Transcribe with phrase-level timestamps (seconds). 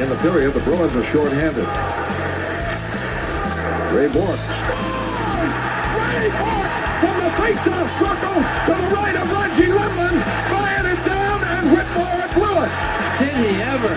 [0.00, 0.54] In the period.
[0.54, 1.68] The Bruins are shorthanded.
[3.92, 4.40] Ray Bourque.
[5.92, 10.16] Ray Bourque from the faceoff circle to the right of Reggie Whitman.
[10.48, 12.72] Fired it down and Whitmore blew it.
[13.20, 13.94] Did he ever?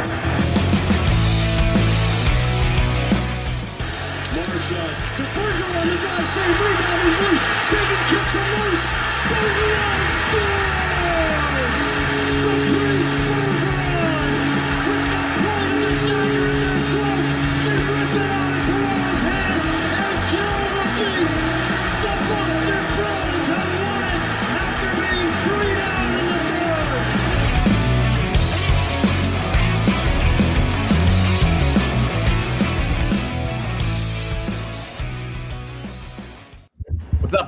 [4.35, 7.43] Marshall to Bergeron on the drive, save, rebound, he's loose.
[7.71, 8.83] Sagan kicks him loose.
[9.31, 9.92] Bergeron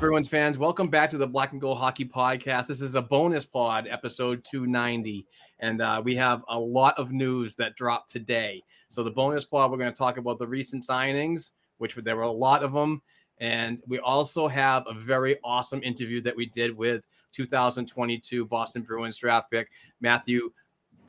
[0.05, 0.59] Bruins fans?
[0.59, 2.67] Welcome back to the Black and Gold Hockey Podcast.
[2.67, 5.25] This is a bonus pod, episode 290,
[5.61, 8.61] and uh, we have a lot of news that dropped today.
[8.89, 12.21] So, the bonus pod, we're going to talk about the recent signings, which there were
[12.21, 13.01] a lot of them,
[13.39, 19.17] and we also have a very awesome interview that we did with 2022 Boston Bruins
[19.17, 19.69] draft pick
[20.01, 20.51] Matthew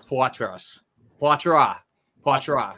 [0.09, 0.81] Poitras.
[1.21, 1.77] Poitras.
[2.25, 2.77] Poitras.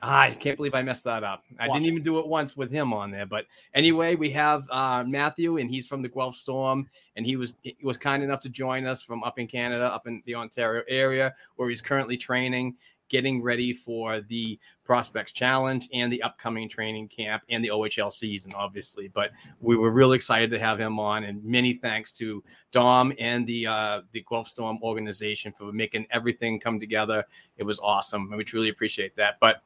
[0.00, 1.44] Ah, I can't believe I messed that up.
[1.58, 3.26] I didn't even do it once with him on there.
[3.26, 7.52] But anyway, we have uh, Matthew, and he's from the Guelph Storm, and he was
[7.62, 10.82] he was kind enough to join us from up in Canada, up in the Ontario
[10.88, 12.76] area, where he's currently training,
[13.08, 18.52] getting ready for the Prospects Challenge and the upcoming training camp and the OHL season,
[18.54, 19.08] obviously.
[19.08, 23.46] But we were really excited to have him on, and many thanks to Dom and
[23.46, 27.24] the uh, the Guelph Storm organization for making everything come together.
[27.56, 29.38] It was awesome, and we truly appreciate that.
[29.40, 29.62] But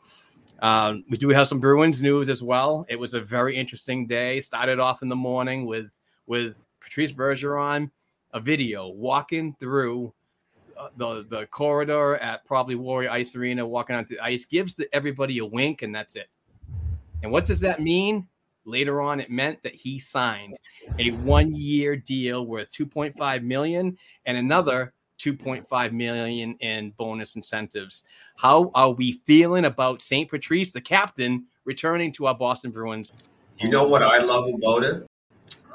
[0.61, 2.87] um, we do have some Bruins news as well.
[2.89, 4.41] It was a very interesting day.
[4.41, 5.87] Started off in the morning with
[6.27, 7.91] with Patrice Bergeron,
[8.33, 10.13] a video walking through
[10.79, 14.89] uh, the the corridor at probably Warrior Ice Arena, walking onto the ice, gives the,
[14.95, 16.29] everybody a wink, and that's it.
[17.23, 18.29] And what does that mean?
[18.65, 20.57] Later on, it meant that he signed
[20.99, 28.05] a one year deal worth 2.5 million and another 2.5 million in bonus incentives.
[28.37, 30.29] How are we feeling about St.
[30.29, 33.13] Patrice, the captain, returning to our Boston Bruins?
[33.59, 35.07] You know what I love about it?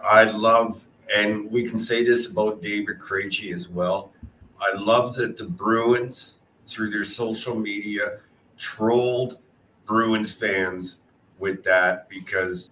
[0.03, 0.83] I love,
[1.15, 4.11] and we can say this about David Krejci as well.
[4.59, 8.19] I love that the Bruins, through their social media,
[8.57, 9.37] trolled
[9.85, 10.99] Bruins fans
[11.39, 12.71] with that because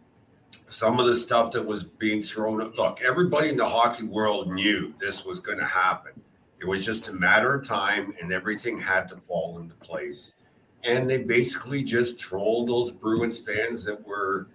[0.68, 2.58] some of the stuff that was being thrown.
[2.76, 6.12] Look, everybody in the hockey world knew this was going to happen.
[6.60, 10.36] It was just a matter of time, and everything had to fall into place.
[10.84, 14.48] And they basically just trolled those Bruins fans that were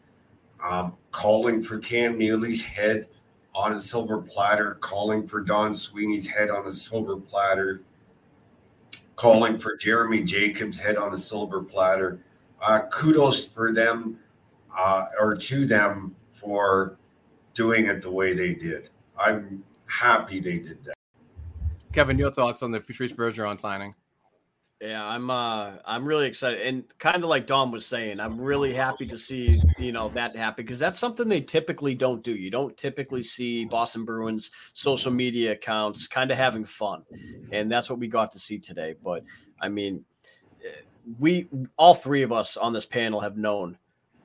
[0.64, 3.08] um, calling for Cam Neely's head
[3.55, 7.82] on a silver platter, calling for Don Sweeney's head on a silver platter,
[9.17, 12.20] calling for Jeremy Jacobs' head on a silver platter.
[12.62, 14.19] Uh, kudos for them
[14.76, 16.96] uh, or to them for
[17.55, 18.91] doing it the way they did.
[19.19, 20.94] I'm happy they did that.
[21.92, 23.94] Kevin, your thoughts on the Patrice Bergeron signing?
[24.81, 28.72] Yeah, I'm uh I'm really excited and kind of like Dom was saying, I'm really
[28.72, 32.34] happy to see, you know, that happen because that's something they typically don't do.
[32.34, 37.02] You don't typically see Boston Bruins social media accounts kind of having fun.
[37.52, 39.22] And that's what we got to see today, but
[39.60, 40.02] I mean,
[40.64, 40.81] eh,
[41.19, 41.46] we
[41.76, 43.76] all three of us on this panel have known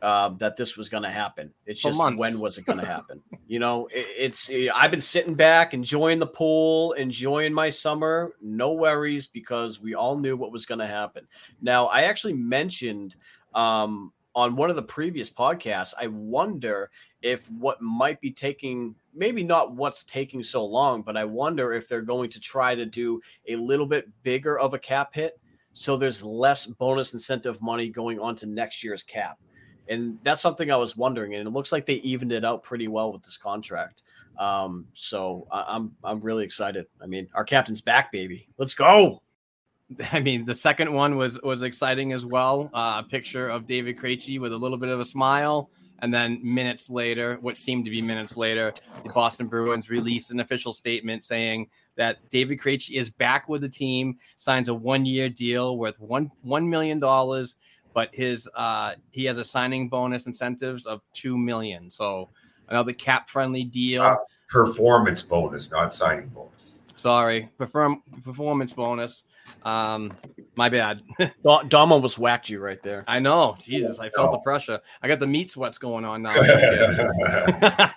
[0.05, 1.51] uh, that this was going to happen.
[1.65, 2.19] It's For just months.
[2.19, 3.23] when was it going to happen?
[3.47, 8.73] you know, it, it's I've been sitting back, enjoying the pool, enjoying my summer, no
[8.73, 11.27] worries because we all knew what was going to happen.
[11.59, 13.15] Now, I actually mentioned
[13.55, 16.91] um, on one of the previous podcasts, I wonder
[17.23, 21.87] if what might be taking maybe not what's taking so long, but I wonder if
[21.87, 25.39] they're going to try to do a little bit bigger of a cap hit
[25.73, 29.39] so there's less bonus incentive money going on to next year's cap.
[29.87, 32.87] And that's something I was wondering, and it looks like they evened it out pretty
[32.87, 34.03] well with this contract.
[34.39, 36.87] Um, so I, I'm I'm really excited.
[37.01, 38.47] I mean, our captain's back, baby.
[38.57, 39.21] Let's go.
[40.11, 42.69] I mean, the second one was was exciting as well.
[42.73, 46.39] Uh, a picture of David Krejci with a little bit of a smile, and then
[46.43, 48.73] minutes later, what seemed to be minutes later,
[49.03, 53.69] the Boston Bruins released an official statement saying that David Krejci is back with the
[53.69, 57.55] team, signs a one year deal worth one one million dollars,
[57.95, 61.89] but his uh, he has a signing bonus incentives of two million.
[61.89, 62.29] So
[62.67, 64.03] another cap friendly deal.
[64.03, 64.17] Uh,
[64.49, 66.81] performance bonus, not signing bonus.
[66.97, 69.23] Sorry, perform performance bonus.
[69.63, 70.11] Um,
[70.55, 71.01] my bad.
[71.43, 73.05] Dom Dom almost whacked you right there.
[73.07, 73.55] I know.
[73.59, 74.81] Jesus, I felt the pressure.
[75.01, 76.29] I got the meat sweats going on now.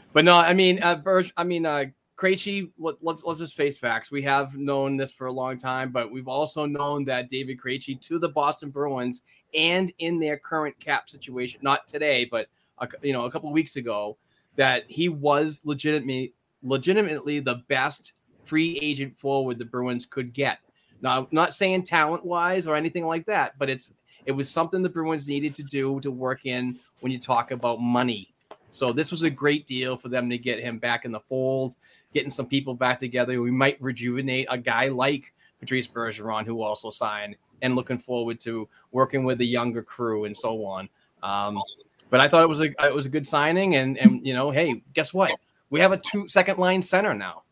[0.12, 3.76] but no, I mean, uh, Berge, I mean, uh, Krejci, let, let's let's just face
[3.78, 4.10] facts.
[4.10, 8.00] We have known this for a long time, but we've also known that David Krejci
[8.02, 9.22] to the Boston Bruins
[9.54, 12.46] and in their current cap situation, not today, but
[12.78, 14.16] a, you know, a couple weeks ago,
[14.56, 16.32] that he was legitimately
[16.62, 18.14] legitimately the best
[18.44, 20.58] free agent forward the Bruins could get.
[21.02, 23.92] Now, I'm not saying talent wise or anything like that, but it's
[24.24, 27.80] it was something the Bruins needed to do to work in when you talk about
[27.80, 28.34] money.
[28.70, 31.76] So this was a great deal for them to get him back in the fold,
[32.16, 33.42] getting some people back together.
[33.42, 38.66] We might rejuvenate a guy like Patrice Bergeron, who also signed, and looking forward to
[38.90, 40.88] working with the younger crew and so on.
[41.22, 41.62] Um,
[42.08, 44.50] but I thought it was a it was a good signing, and and you know,
[44.50, 45.30] hey, guess what?
[45.68, 47.42] We have a two second line center now.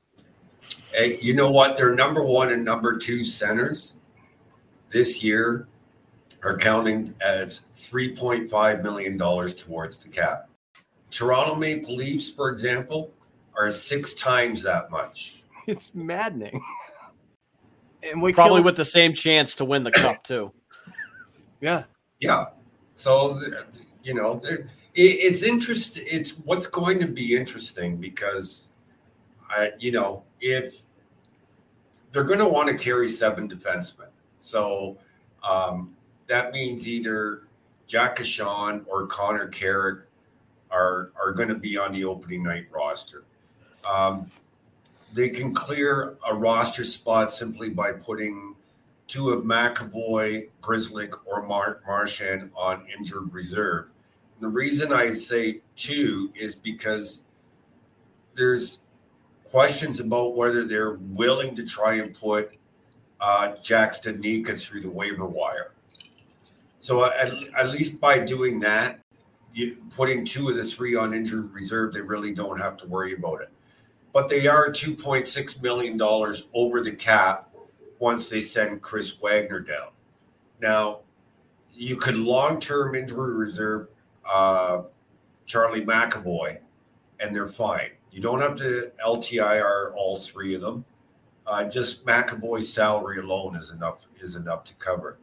[0.93, 1.77] Hey, you know what?
[1.77, 3.97] Their number one and number two centers
[4.89, 5.69] this year
[6.43, 10.49] are counting as $3.5 million towards the cap.
[11.11, 13.13] Toronto Maple Leafs, for example,
[13.57, 15.41] are six times that much.
[15.67, 16.63] It's maddening.
[18.07, 20.53] And we Probably with the same chance to win the cup too.
[21.63, 21.85] yeah.
[22.21, 22.49] Yeah.
[22.93, 23.41] So,
[24.03, 24.43] you know,
[24.95, 26.05] it's interesting.
[26.07, 28.69] It's what's going to be interesting because,
[29.49, 30.83] I, you know, if
[32.13, 34.99] they're going to want to carry seven defensemen, so
[35.43, 37.49] um, that means either
[37.87, 40.05] Jack Ahcan or Connor Carrick
[40.71, 43.25] are are going to be on the opening night roster.
[43.89, 44.31] Um,
[45.13, 48.55] they can clear a roster spot simply by putting
[49.07, 53.87] two of McAvoy, Grzelcyk, or Mar- Marchand on injured reserve.
[54.41, 57.21] The reason I say two is because
[58.35, 58.81] there's
[59.45, 62.53] questions about whether they're willing to try and put
[63.21, 65.73] uh, Jack Studnicka through the waiver wire.
[66.81, 68.99] So at, at least by doing that,
[69.55, 73.15] you, putting two of the three on injured reserve, they really don't have to worry
[73.15, 73.51] about it.
[74.15, 76.01] But they are $2.6 million
[76.55, 77.51] over the cap
[77.99, 79.89] once they send Chris Wagner down.
[80.61, 81.01] Now,
[81.75, 83.89] you could long term injury reserve
[84.25, 84.83] uh,
[85.47, 86.59] Charlie McAvoy,
[87.21, 87.91] and they're fine.
[88.13, 90.85] You don't have to LTIR all three of them.
[91.47, 95.19] Uh, just McAvoy's salary alone is enough is enough to cover.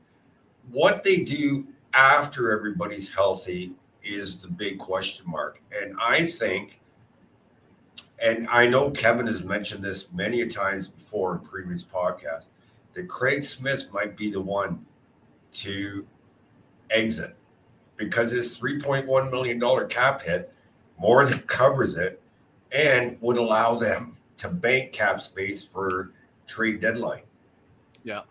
[0.69, 5.61] What they do after everybody's healthy is the big question mark.
[5.71, 6.80] And I think,
[8.21, 12.47] and I know Kevin has mentioned this many times before in previous podcasts,
[12.93, 14.85] that Craig Smith might be the one
[15.53, 16.05] to
[16.89, 17.35] exit
[17.97, 20.53] because his $3.1 million cap hit
[20.99, 22.21] more than covers it
[22.71, 26.11] and would allow them to bank cap space for
[26.47, 27.23] trade deadline.
[28.03, 28.21] Yeah.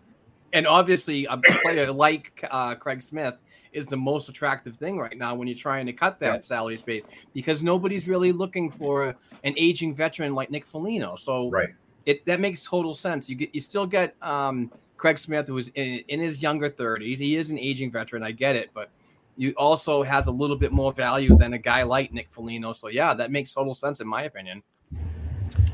[0.53, 3.35] And obviously, a player like uh, Craig Smith
[3.73, 6.41] is the most attractive thing right now when you're trying to cut that yeah.
[6.41, 11.15] salary space because nobody's really looking for an aging veteran like Nick Foligno.
[11.15, 11.69] So right.
[12.05, 13.29] it that makes total sense.
[13.29, 17.17] You get you still get um, Craig Smith, who is in, in his younger 30s.
[17.17, 18.23] He is an aging veteran.
[18.23, 18.89] I get it, but
[19.37, 22.73] you also has a little bit more value than a guy like Nick Foligno.
[22.73, 24.61] So yeah, that makes total sense in my opinion.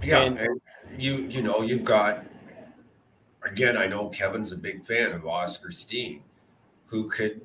[0.03, 0.61] Yeah, and, and
[0.97, 2.25] you you know you've got
[3.43, 3.77] again.
[3.77, 6.21] I know Kevin's a big fan of Oscar Steen,
[6.85, 7.41] who could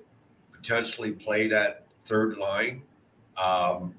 [0.62, 2.82] potentially play that third line.
[3.36, 3.94] Um,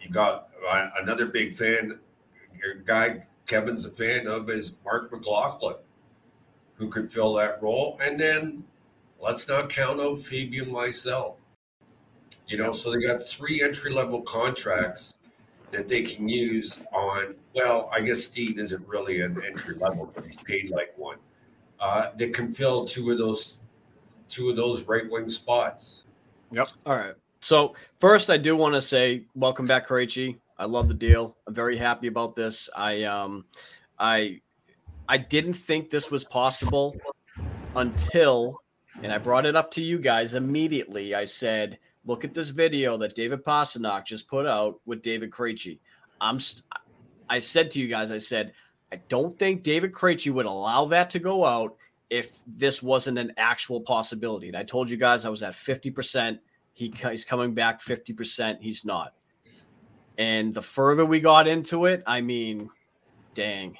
[0.00, 1.98] you got uh, another big fan,
[2.86, 5.76] guy Kevin's a fan of is Marc McLaughlin,
[6.74, 7.98] who could fill that role.
[8.02, 8.64] And then
[9.20, 11.36] let's not count out Fabian Lysell.
[12.46, 15.18] You know, so they got three entry level contracts
[15.70, 17.34] that they can use on.
[17.54, 21.18] Well, I guess Steen isn't really an entry level, but he's paid like one.
[21.78, 23.60] Uh, that can fill two of those
[24.28, 26.04] two of those right wing spots.
[26.52, 26.68] Yep.
[26.86, 27.14] All right.
[27.40, 30.36] So first, I do want to say welcome back, Krejci.
[30.58, 31.36] I love the deal.
[31.46, 32.68] I'm very happy about this.
[32.76, 33.44] I um,
[33.98, 34.40] I
[35.08, 36.96] I didn't think this was possible
[37.76, 38.60] until,
[39.02, 41.14] and I brought it up to you guys immediately.
[41.14, 45.78] I said, look at this video that David Pastrnak just put out with David Krejci.
[46.20, 46.40] I'm.
[47.30, 48.52] I said to you guys, I said,
[48.90, 51.76] I don't think David Krejci would allow that to go out
[52.10, 54.48] if this wasn't an actual possibility.
[54.48, 56.38] And I told you guys I was at 50%.
[56.72, 58.58] He, he's coming back 50%.
[58.60, 59.14] He's not.
[60.16, 62.70] And the further we got into it, I mean,
[63.34, 63.78] dang,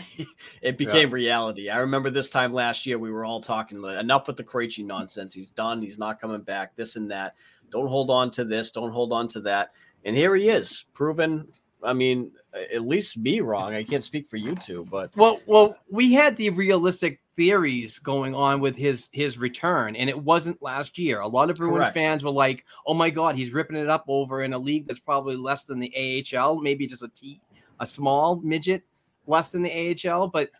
[0.62, 1.14] it became yeah.
[1.14, 1.70] reality.
[1.70, 5.34] I remember this time last year, we were all talking enough with the Krejci nonsense.
[5.34, 5.82] He's done.
[5.82, 6.76] He's not coming back.
[6.76, 7.34] This and that.
[7.70, 8.70] Don't hold on to this.
[8.70, 9.72] Don't hold on to that.
[10.04, 11.48] And here he is, proven.
[11.82, 13.74] I mean, at least me wrong.
[13.74, 18.34] I can't speak for you two, but well, well, we had the realistic theories going
[18.34, 21.20] on with his his return, and it wasn't last year.
[21.20, 21.94] A lot of Bruins Correct.
[21.94, 25.00] fans were like, "Oh my God, he's ripping it up over in a league that's
[25.00, 25.92] probably less than the
[26.36, 27.40] AHL, maybe just a T,
[27.78, 28.82] a small midget,
[29.26, 29.70] less than the
[30.10, 30.50] AHL." But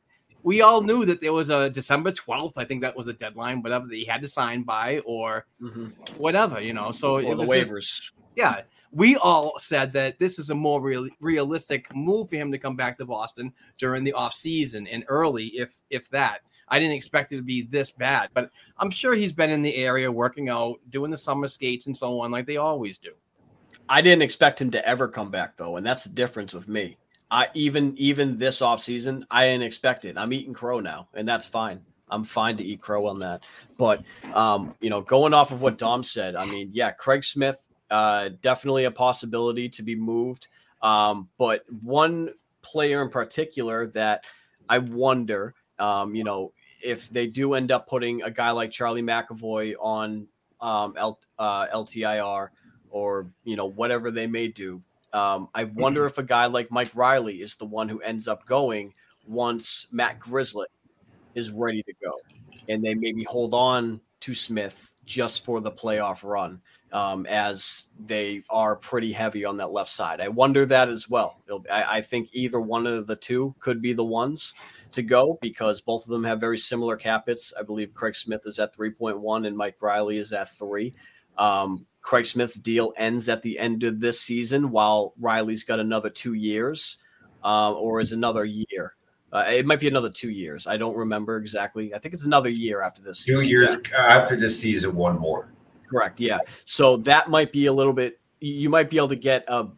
[0.43, 2.57] we all knew that there was a December twelfth.
[2.57, 5.89] I think that was the deadline, whatever that he had to sign by, or mm-hmm.
[6.17, 6.93] whatever, you know.
[6.93, 7.81] So or it was the waivers.
[7.81, 8.63] Just, yeah,
[8.93, 12.77] we all said that this is a more real, realistic move for him to come
[12.77, 16.41] back to Boston during the off season and early, if if that.
[16.69, 19.75] I didn't expect it to be this bad, but I'm sure he's been in the
[19.75, 23.11] area working out, doing the summer skates and so on, like they always do.
[23.89, 26.97] I didn't expect him to ever come back though, and that's the difference with me.
[27.31, 30.17] I even even this offseason, I didn't expect it.
[30.17, 31.81] I'm eating crow now, and that's fine.
[32.09, 33.43] I'm fine to eat crow on that.
[33.77, 34.03] But
[34.35, 37.57] um, you know, going off of what Dom said, I mean, yeah, Craig Smith,
[37.91, 40.49] uh, definitely a possibility to be moved.
[40.83, 42.31] Um, but one
[42.63, 44.25] player in particular that
[44.69, 49.03] I wonder, um, you know, if they do end up putting a guy like Charlie
[49.03, 50.27] McAvoy on
[50.61, 52.49] um, L, uh, LTIR
[52.91, 54.83] or you know whatever they may do,
[55.13, 58.47] um, I wonder if a guy like Mike Reilly is the one who ends up
[58.47, 58.95] going
[59.27, 60.67] once Matt Grzelcyk
[61.35, 62.13] is ready to go,
[62.69, 66.61] and they maybe hold on to Smith just for the playoff run,
[66.93, 70.21] um, as they are pretty heavy on that left side.
[70.21, 71.43] I wonder that as well.
[71.71, 74.55] I, I think either one of the two could be the ones
[74.93, 77.53] to go because both of them have very similar cap hits.
[77.59, 80.95] I believe Craig Smith is at 3.1 and Mike Reilly is at three.
[81.39, 86.11] Um, Craig Smith's deal ends at the end of this season, while Reilly's got another
[86.11, 86.97] two years,
[87.45, 88.95] uh, or is another year.
[89.33, 90.67] Uh, it might be another two years.
[90.67, 91.95] I don't remember exactly.
[91.95, 93.25] I think it's another year after this.
[93.25, 95.53] Two years after this season, one more.
[95.89, 96.21] Correct.
[96.21, 96.39] Yeah.
[96.65, 98.19] So that might be a little bit.
[98.41, 99.69] You might be able to get a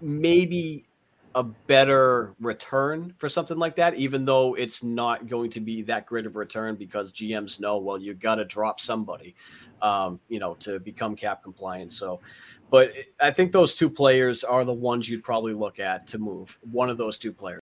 [0.00, 0.86] maybe
[1.36, 6.06] a better return for something like that, even though it's not going to be that
[6.06, 9.34] great of a return because GMs know, well, you got to drop somebody,
[9.82, 11.92] um, you know, to become cap compliant.
[11.92, 12.20] So,
[12.70, 16.58] but I think those two players are the ones you'd probably look at to move.
[16.70, 17.60] One of those two players.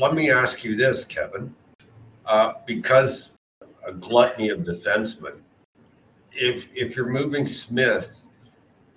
[0.00, 1.54] Let me ask you this, Kevin,
[2.24, 3.32] uh, because
[3.86, 5.34] a gluttony of defensemen.
[6.32, 8.22] If if you're moving Smith,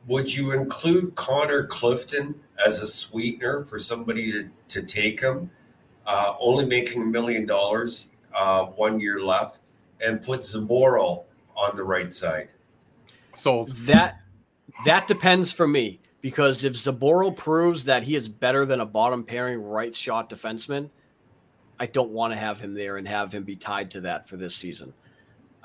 [0.08, 2.34] would you include Connor Clifton
[2.66, 5.52] as a sweetener for somebody to, to take him,
[6.06, 9.60] uh, only making a million dollars, uh, one year left,
[10.00, 11.26] and put Zboril
[11.58, 12.48] on the right side.
[13.36, 13.76] Sold.
[13.88, 14.22] That
[14.86, 19.26] that depends for me because if Zboril proves that he is better than a bottom
[19.26, 20.90] pairing right shot defenseman,
[21.80, 24.38] I don't want to have him there and have him be tied to that for
[24.38, 24.94] this season.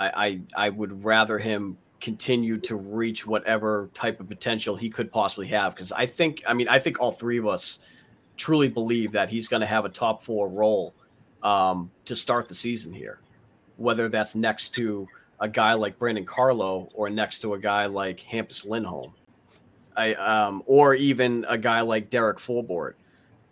[0.00, 5.12] I, I, I would rather him continue to reach whatever type of potential he could
[5.12, 5.76] possibly have.
[5.76, 7.78] Because I think, I mean, I think all three of us
[8.36, 10.92] truly believe that he's going to have a top four role
[11.44, 13.20] um, to start the season here,
[13.76, 15.06] whether that's next to
[15.38, 19.12] a guy like Brandon Carlo or next to a guy like Hampus Lindholm,
[19.98, 22.94] I, um, or even a guy like Derek Forbort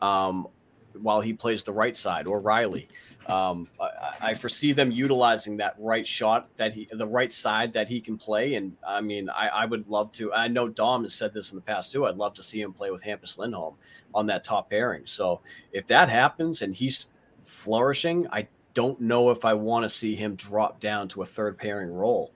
[0.00, 0.46] um,
[0.94, 2.88] while he plays the right side or Reilly.
[3.26, 7.88] Um, I, I, foresee them utilizing that right shot that he, the right side that
[7.88, 8.54] he can play.
[8.54, 10.32] And I mean, I, I, would love to.
[10.32, 12.06] I know Dom has said this in the past too.
[12.06, 13.74] I'd love to see him play with Hampus Lindholm
[14.14, 15.02] on that top pairing.
[15.06, 15.40] So
[15.72, 17.08] if that happens and he's
[17.42, 21.58] flourishing, I don't know if I want to see him drop down to a third
[21.58, 22.30] pairing role.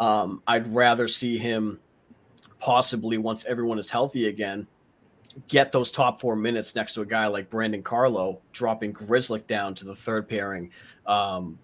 [0.00, 1.78] Um, I'd rather see him
[2.58, 4.66] possibly once everyone is healthy again
[5.48, 9.74] get those top four minutes next to a guy like Brandon Carlo, dropping Grzelcyk down
[9.76, 10.70] to the third pairing,
[11.06, 11.58] um,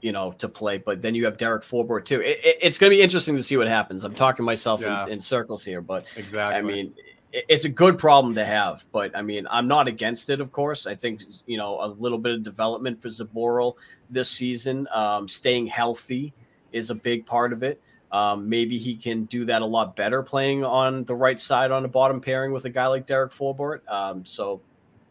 [0.00, 0.78] you know, to play.
[0.78, 2.20] But then you have Derek Forbort too.
[2.20, 4.04] It, it, it's going to be interesting to see what happens.
[4.04, 5.06] I'm talking myself yeah.
[5.06, 6.58] in, in, circles here, but exactly.
[6.58, 6.94] I mean,
[7.32, 8.84] it, it's a good problem to have.
[8.92, 10.40] But I mean, I'm not against it.
[10.40, 13.74] Of course, I think you know a little bit of development for Zboril
[14.10, 16.34] this season, um, staying healthy
[16.72, 17.80] is a big part of it.
[18.12, 21.82] Um, maybe he can do that a lot better playing on the right side on
[21.82, 23.80] the bottom pairing with a guy like Derek Forbort.
[23.88, 24.60] Um, so,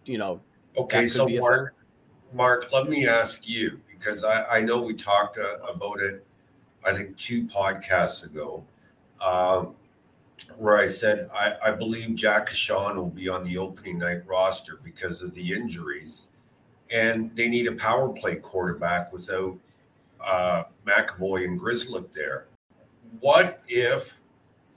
[0.05, 0.39] you know,
[0.77, 1.07] okay.
[1.07, 1.75] So, Mark,
[2.33, 6.25] Mark, let me ask you because I, I know we talked uh, about it,
[6.85, 8.63] I think two podcasts ago,
[9.21, 9.75] um,
[10.57, 14.79] where I said I, I believe Jack Ahcan will be on the opening night roster
[14.83, 16.27] because of the injuries,
[16.91, 19.57] and they need a power play quarterback without
[20.25, 22.47] uh, McAvoy and Grzelcyk there
[23.19, 24.19] what if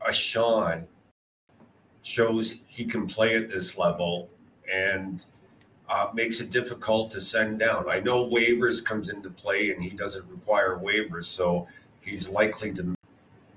[0.06, 0.84] Ahcan
[2.02, 4.28] shows he can play at this level
[4.72, 5.24] and
[5.88, 7.86] uh, makes it difficult to send down?
[7.88, 11.66] I know waivers comes into play and he doesn't require waivers, so
[12.00, 12.94] he's likely to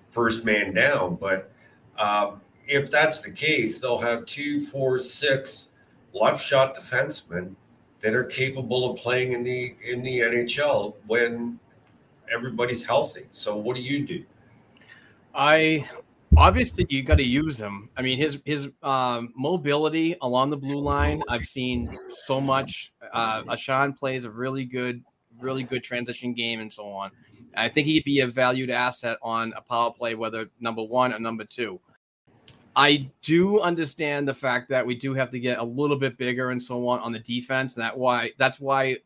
[0.09, 1.15] first man down.
[1.15, 1.51] But
[1.97, 5.69] um, if that's the case, they'll have two, four, six
[6.13, 7.55] left shot defensemen
[8.01, 11.59] that are capable of playing in the in the NHL when
[12.31, 13.25] everybody's healthy.
[13.29, 14.23] So what do you do?
[15.33, 15.87] I
[16.37, 17.89] obviously you got to use him.
[17.97, 21.23] I mean, his his um, mobility along the blue line.
[21.29, 21.87] I've seen
[22.25, 22.93] so much.
[23.13, 25.03] Uh, Ahcan plays a really good,
[25.39, 27.11] really good transition game and so on.
[27.55, 31.19] I think he'd be a valued asset on a power play, whether number one or
[31.19, 31.79] number two.
[32.75, 36.51] I do understand the fact that we do have to get a little bit bigger
[36.51, 37.73] and so on on the defense.
[37.73, 38.97] That why that's why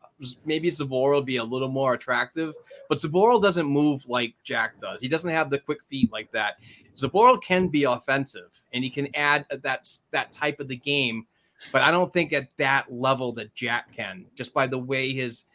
[0.44, 2.54] maybe Zboril will be a little more attractive.
[2.88, 5.00] But Zboril doesn't move like Jack does.
[5.00, 6.58] He doesn't have the quick feet like that.
[6.96, 11.26] Zboril can be offensive and he can add that that type of the game,
[11.72, 14.26] but I don't think at that level that Jack can.
[14.36, 15.46] Just by the way his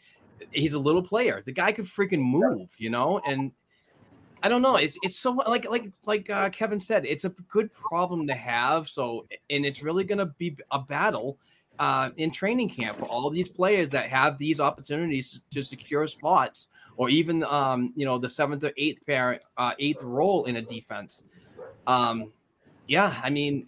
[0.51, 1.43] he's a little player.
[1.45, 3.51] The guy could freaking move, you know, and
[4.43, 4.75] I don't know.
[4.75, 8.89] It's it's so like like like uh, Kevin said, it's a good problem to have.
[8.89, 11.37] So and it's really going to be a battle
[11.79, 16.67] uh, in training camp for all these players that have these opportunities to secure spots,
[16.97, 20.61] or even um, you know the seventh or eighth parent uh, eighth role in a
[20.61, 21.23] defense.
[21.87, 22.31] Um,
[22.87, 23.67] yeah, I mean,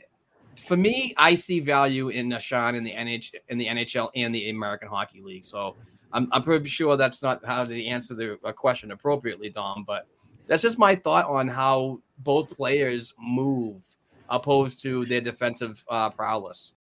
[0.65, 4.49] for me, I see value in Ahcan in the NH in the NHL and the
[4.49, 5.45] American Hockey League.
[5.45, 5.75] So
[6.11, 10.07] I'm I'm pretty sure that's not how to answer the uh, question appropriately, Dom, but
[10.47, 13.81] that's just my thought on how both players move
[14.29, 16.73] opposed to their defensive uh, prowess.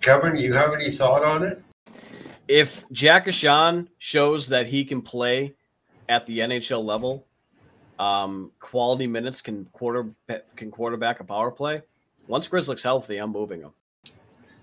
[0.00, 1.62] Kevin, you have any thought on it?
[2.48, 5.54] If Jack Ahcan shows that he can play
[6.08, 7.26] at the NHL level,
[7.98, 10.06] um, quality minutes can quarter
[10.56, 11.82] can quarterback a power play.
[12.26, 13.72] Once Grzelcyk's healthy, I'm moving him.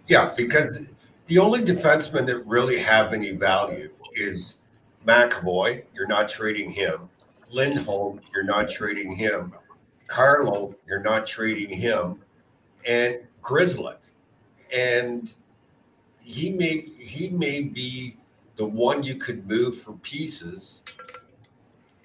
[0.08, 0.96] Yeah, because
[1.28, 4.58] the only defenseman that really have any value is
[5.06, 5.84] McAvoy.
[5.94, 7.10] You're not trading him.
[7.52, 9.54] Lindholm, you're not trading him.
[10.08, 12.22] Carlo, you're not trading him.
[12.88, 13.98] And Grzelcyk.
[14.76, 15.34] And
[16.22, 18.18] he may he may be
[18.58, 20.84] the one you could move for pieces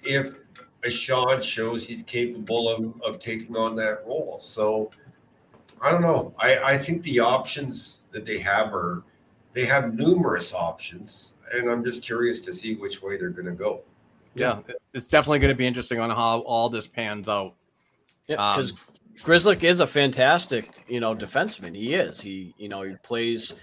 [0.03, 0.35] if
[0.81, 4.39] Ahcan shows he's capable of, of taking on that role.
[4.41, 4.91] So
[5.81, 6.33] I don't know.
[6.39, 9.03] I, I think the options that they have are
[9.51, 13.51] they have numerous options, and I'm just curious to see which way they're going to
[13.51, 13.83] go
[14.35, 14.59] yeah,
[14.93, 17.55] it's definitely going to be interesting on how all this pans out.
[18.27, 18.77] Yeah, because um,
[19.23, 21.75] Grzelcyk is a fantastic, you know, defenseman.
[21.75, 22.21] He is.
[22.21, 23.53] He, you know, he plays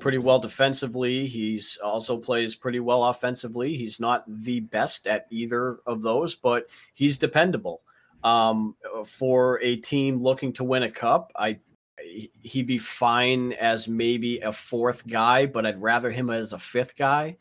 [0.00, 1.26] pretty well defensively.
[1.26, 3.76] He's also plays pretty well offensively.
[3.76, 7.82] He's not the best at either of those, but he's dependable.
[8.24, 11.58] Um, for a team looking to win a cup, I
[12.42, 16.96] he'd be fine as maybe a fourth guy, but I'd rather him as a fifth
[16.96, 17.36] guy.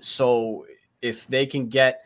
[0.00, 0.66] So
[1.02, 2.02] if they can get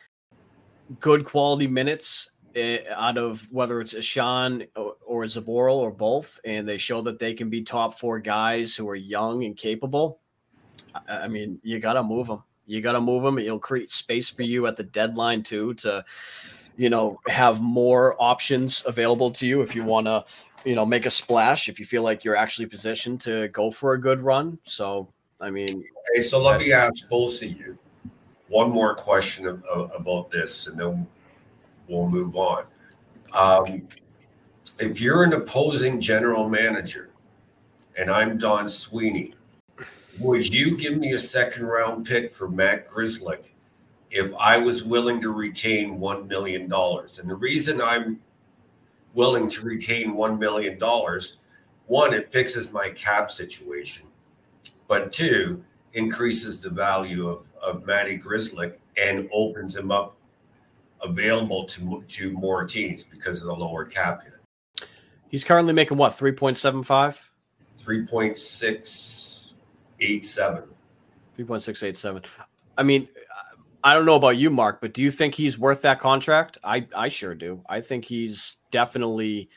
[0.98, 6.68] good quality minutes eh, out of whether it's Ahcan or, or Zboril or both, and
[6.68, 10.20] they show that they can be top four guys who are young and capable,
[11.08, 12.42] I mean, you got to move them.
[12.66, 13.38] You got to move them.
[13.38, 16.04] It'll create space for you at the deadline too to,
[16.76, 20.24] you know, have more options available to you if you want to,
[20.64, 21.68] you know, make a splash.
[21.68, 24.58] If you feel like you're actually positioned to go for a good run.
[24.64, 25.84] So, I mean,
[26.16, 26.22] okay.
[26.22, 27.78] So let me ask both of you
[28.50, 31.06] one more question of, of, about this, and then
[31.88, 32.64] we'll move on.
[33.32, 33.88] Um,
[34.78, 37.10] if you're an opposing general manager,
[37.96, 39.34] and I'm Don Sweeney
[40.18, 43.50] would you give me a second round pick for Matt Grzelcyk
[44.10, 46.64] if I was willing to retain $1 million?
[46.64, 48.20] And the reason I'm
[49.14, 50.78] willing to retain $1 million,
[51.86, 54.06] one, it fixes my cap situation,
[54.88, 55.62] but two,
[55.94, 60.16] increases the value of, of Matty Grzelcyk and opens him up
[61.02, 64.88] available to, to more teams because of the lower cap hit.
[65.28, 67.16] He's currently making what, 3.75?
[67.82, 69.30] 3.6
[70.00, 70.64] eight seven.
[71.34, 72.22] Three point six eight seven.
[72.76, 73.08] I mean,
[73.84, 76.58] I don't know about you, Mark, but do you think he's worth that contract?
[76.64, 77.62] I I sure do.
[77.68, 79.48] I think he's definitely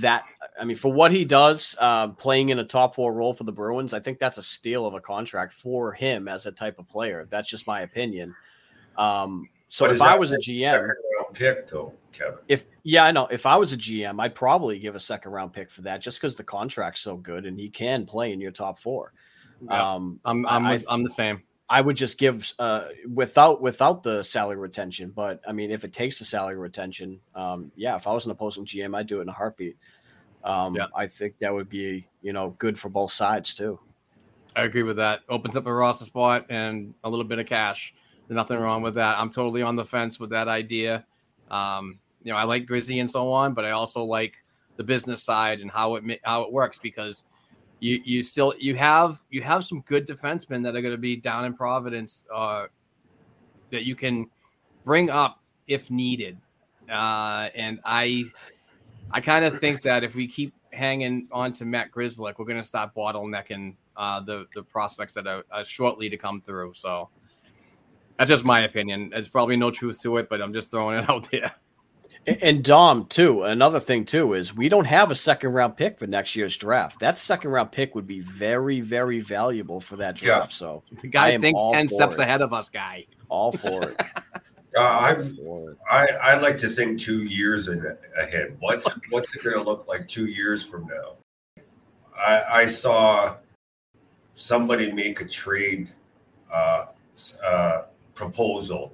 [0.00, 0.24] that.
[0.58, 3.52] I mean, for what he does, uh, playing in a top four role for the
[3.52, 6.88] Bruins, I think that's a steal of a contract for him as a type of
[6.88, 7.26] player.
[7.30, 8.34] That's just my opinion.
[8.96, 10.88] Um, so but if I was a GM,
[11.34, 12.38] pick though, Kevin.
[12.48, 13.26] If yeah, I know.
[13.26, 16.20] If I was a GM, I'd probably give a second round pick for that, just
[16.20, 19.12] because the contract's so good and he can play in your top four.
[19.62, 19.94] Yeah.
[19.94, 21.42] Um, I'm I'm I, I'm the same.
[21.68, 25.10] I would just give uh, without without the salary retention.
[25.10, 28.30] But I mean, if it takes the salary retention, um, yeah, if I was an
[28.30, 29.76] opposing GM, I'd do it in a heartbeat.
[30.44, 30.86] Um, yeah.
[30.94, 33.80] I think that would be you know good for both sides too.
[34.54, 35.20] I agree with that.
[35.28, 37.92] Opens up a roster spot and a little bit of cash.
[38.26, 39.18] There's nothing wrong with that.
[39.18, 41.04] I'm totally on the fence with that idea.
[41.50, 44.36] Um, you know, I like Grizzy and so on, but I also like
[44.76, 47.24] the business side and how it how it works because
[47.80, 51.16] you you still you have you have some good defensemen that are going to be
[51.16, 52.66] down in Providence uh,
[53.70, 54.30] that you can
[54.84, 56.38] bring up if needed.
[56.90, 58.24] Uh, and I
[59.10, 62.60] I kind of think that if we keep hanging on to Matt Grzelcyk, we're going
[62.60, 66.72] to stop bottlenecking uh, the the prospects that are, are shortly to come through.
[66.74, 67.10] So
[68.18, 69.12] that's just my opinion.
[69.14, 71.52] It's probably no truth to it, but I'm just throwing it out there.
[72.26, 76.08] And Dom, too, another thing, too, is we don't have a second round pick for
[76.08, 76.98] next year's draft.
[76.98, 80.50] That second round pick would be very, very valuable for that draft.
[80.50, 80.56] Yeah.
[80.56, 82.22] So the guy thinks 10 steps it.
[82.22, 83.06] ahead of us, guy.
[83.28, 84.02] All for it.
[84.76, 85.16] Uh,
[85.90, 88.56] I I like to think two years ahead.
[88.60, 91.64] What's what's it going to look like two years from now?
[92.14, 93.36] I, I saw
[94.34, 95.92] somebody make a trade
[96.52, 96.86] uh,
[97.42, 97.82] uh,
[98.14, 98.92] proposal,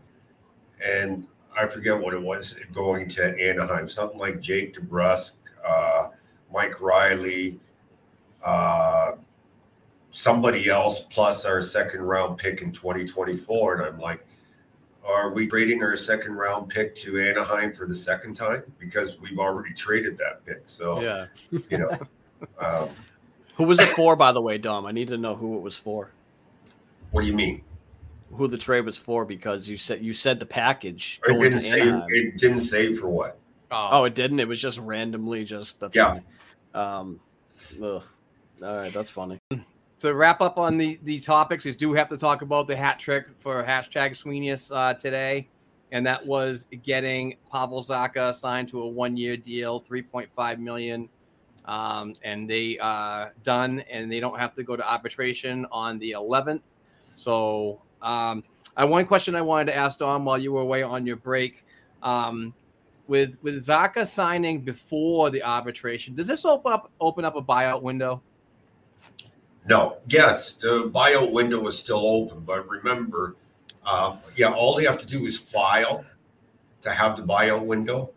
[0.84, 1.26] and
[1.58, 5.32] I forget what it was going to Anaheim, something like Jake DeBrusk,
[5.66, 6.08] uh,
[6.52, 7.60] Mike Reilly,
[8.44, 9.12] uh,
[10.10, 13.76] somebody else, plus our second round pick in 2024.
[13.76, 14.26] And I'm like,
[15.06, 18.62] are we trading our second round pick to Anaheim for the second time?
[18.78, 20.62] Because we've already traded that pick.
[20.66, 21.98] So, yeah, you know.
[22.60, 22.88] Um,
[23.54, 24.84] who was it for, by the way, Dom?
[24.84, 26.10] I need to know who it was for.
[27.12, 27.62] What do you mean?
[28.34, 31.20] Who the trade was for because you said you said the package.
[31.26, 31.80] It didn't say.
[32.08, 33.38] It didn't say for what.
[33.70, 33.88] Oh.
[33.92, 34.04] oh.
[34.04, 34.40] it didn't.
[34.40, 35.44] It was just randomly.
[35.44, 36.20] Just that's yeah.
[36.74, 37.20] Um,
[37.82, 38.02] ugh.
[38.62, 39.38] all right, that's funny.
[40.00, 42.98] To wrap up on the the topics, we do have to talk about the hat
[42.98, 45.48] trick for hashtag Sweenius uh, today,
[45.92, 50.58] and that was getting Pavel Zacha signed to a one year deal, three point five
[50.58, 51.08] million.
[51.64, 56.10] Um, and they uh, done, and they don't have to go to arbitration on the
[56.10, 56.62] 11th.
[57.14, 58.44] So um,
[58.76, 61.64] I one question I wanted to ask Dom while you were away on your break.
[62.02, 62.54] Um,
[63.06, 67.82] with with Zacha signing before the arbitration, does this open up open up a buyout
[67.82, 68.22] window?
[69.68, 69.98] No.
[70.08, 73.36] Yes, the buyout window is still open, but remember,
[73.86, 76.04] uh, yeah, all they have to do is file
[76.80, 78.12] to have the buyout window.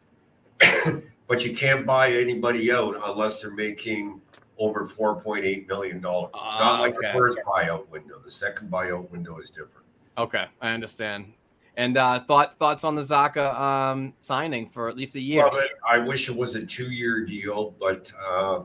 [1.28, 4.22] but you can't buy anybody out unless they're making
[4.58, 5.98] over $4.8 million.
[5.98, 7.08] It's uh, not like okay.
[7.08, 8.20] the first buyout window.
[8.24, 9.86] The second buyout window is different.
[10.18, 11.34] Okay, I understand.
[11.78, 15.44] And uh, thought thoughts on the Zacha um, signing for at least a year?
[15.44, 18.62] Well, I wish it was a two-year deal, but uh,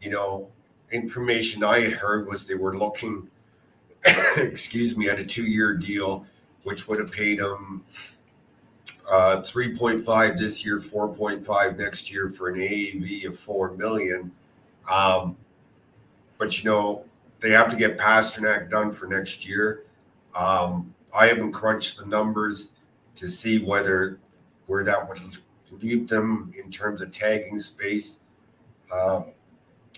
[0.00, 0.48] you know,
[0.92, 3.28] information I had heard was they were looking,
[4.36, 6.24] excuse me, at a two-year deal,
[6.62, 7.84] which would have paid them
[9.10, 14.30] uh, 3.5 this year, 4.5 next year for an AAV of four million.
[14.90, 15.36] Um,
[16.38, 17.04] but you know,
[17.40, 19.84] they have to get Pastrnak done for next year.
[20.34, 22.70] Um, I haven't crunched the numbers
[23.16, 24.18] to see whether
[24.66, 25.20] where that would
[25.82, 28.18] leave them in terms of tagging space.
[28.92, 29.26] Um,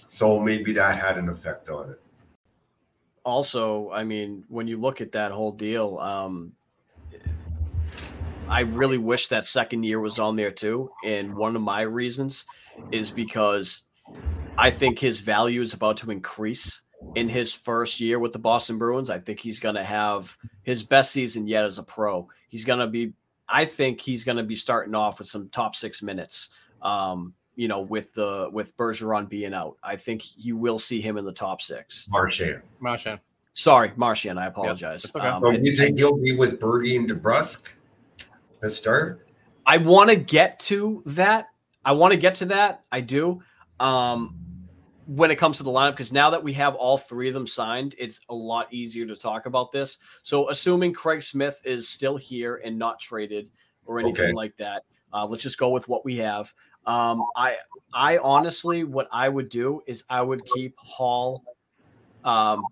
[0.07, 2.01] so maybe that had an effect on it.
[3.25, 6.53] also, I mean, when you look at that whole deal, um,
[8.49, 10.91] I really wish that second year was on there too.
[11.05, 12.45] And one of my reasons
[12.93, 13.83] is because
[14.57, 16.83] I think his value is about to increase
[17.17, 19.11] in his first year with the Boston Bruins.
[19.11, 22.29] I think he's going to have his best season yet as a pro.
[22.49, 23.13] He's going to be,
[23.49, 26.51] I think he's going to be starting off with some top six minutes.
[26.83, 31.17] Um, you know, with the with Bergeron being out, I think you will see him
[31.19, 32.07] in the top six.
[32.09, 32.63] Marchand.
[32.81, 33.21] Marchand.
[33.53, 34.41] Sorry, Marchand.
[34.41, 35.05] I apologize.
[35.15, 35.29] Yep, okay.
[35.29, 37.75] um, So and- you think he'll be with Bergie and DeBrusk?
[38.61, 39.29] The start?
[39.67, 41.49] I want to get to that.
[41.85, 42.85] I want to get to that.
[42.91, 43.43] I do.
[43.79, 44.37] Um,
[45.07, 47.47] when it comes to the lineup, because now that we have all three of them
[47.47, 49.99] signed, it's a lot easier to talk about this.
[50.23, 53.51] So, assuming Craig Smith is still here and not traded
[53.85, 54.33] or anything Okay.
[54.33, 56.53] like that, uh, let's just go with what we have.
[56.87, 57.57] Um, I,
[57.93, 61.45] I honestly, what I would do is I would keep Hall,
[62.25, 62.65] um,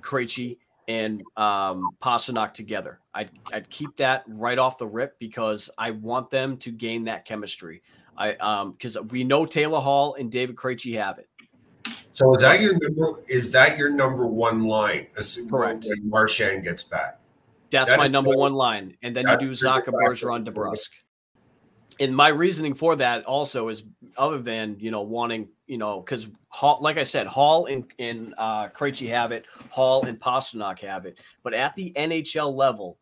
[0.00, 3.00] Krejci, and um, Pastrnak together.
[3.12, 7.24] I'd, I'd keep that right off the rip because I want them to gain that
[7.24, 7.82] chemistry.
[8.18, 11.28] I um because we know Taylor Hall and David Krejci have it.
[12.16, 13.20] So is that your number?
[13.28, 15.06] Is that your number one line?
[15.18, 15.84] Assuming Correct.
[15.86, 17.18] When Marchand gets back.
[17.68, 19.88] That's That my number one line, and then you do Zacha.
[19.88, 20.88] Bergeron DeBrusk.
[22.00, 23.82] And my reasoning for that also is
[24.16, 28.32] other than you know wanting you know because Hall, like I said, Hall and and
[28.38, 32.96] uh, Krejci have it, Hall and Pastrnak have it, but at the NHL level,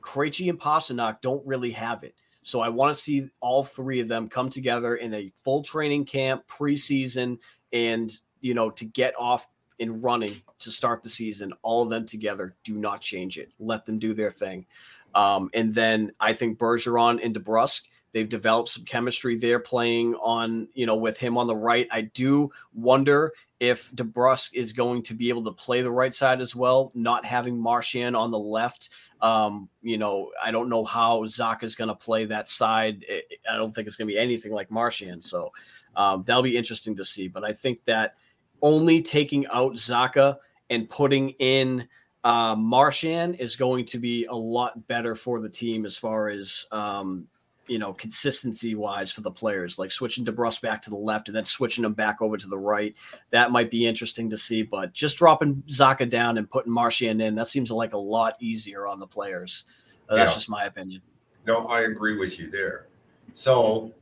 [0.00, 2.16] Krejci and Pastrnak don't really have it.
[2.42, 6.04] So I want to see all three of them come together in a full training
[6.04, 7.38] camp, preseason,
[7.72, 9.48] and you know to get off
[9.80, 11.52] and running to start the season.
[11.62, 12.54] All of them together.
[12.64, 13.52] Do not change it.
[13.58, 14.66] Let them do their thing.
[15.14, 20.68] Um, and then I think Bergeron and DeBrusk, they've developed some chemistry there playing on,
[20.74, 21.88] you know, with him on the right.
[21.90, 26.42] I do wonder if DeBrusk is going to be able to play the right side
[26.42, 28.90] as well, not having Marchand on the left.
[29.22, 33.04] Um, you know, I don't know how Zacha is going to play that side.
[33.10, 35.24] I- don't think it's going to be anything like Marchand.
[35.24, 35.50] So
[35.94, 37.28] um, that'll be interesting to see.
[37.28, 38.16] But I think that
[38.62, 40.36] only taking out Zacha
[40.70, 41.88] and putting in
[42.24, 46.66] uh, Marchand is going to be a lot better for the team as far as
[46.72, 47.26] um,
[47.68, 49.78] you know consistency wise for the players.
[49.78, 52.58] Like switching DeBrusk back to the left and then switching them back over to the
[52.58, 52.94] right.
[53.30, 54.62] That might be interesting to see.
[54.62, 58.86] But just dropping Zacha down and putting Marchand in that seems like a lot easier
[58.86, 59.64] on the players.
[60.08, 60.34] Uh, that's Yeah.
[60.34, 61.02] just my opinion.
[61.46, 62.86] No, I agree with you there.
[63.34, 63.92] So,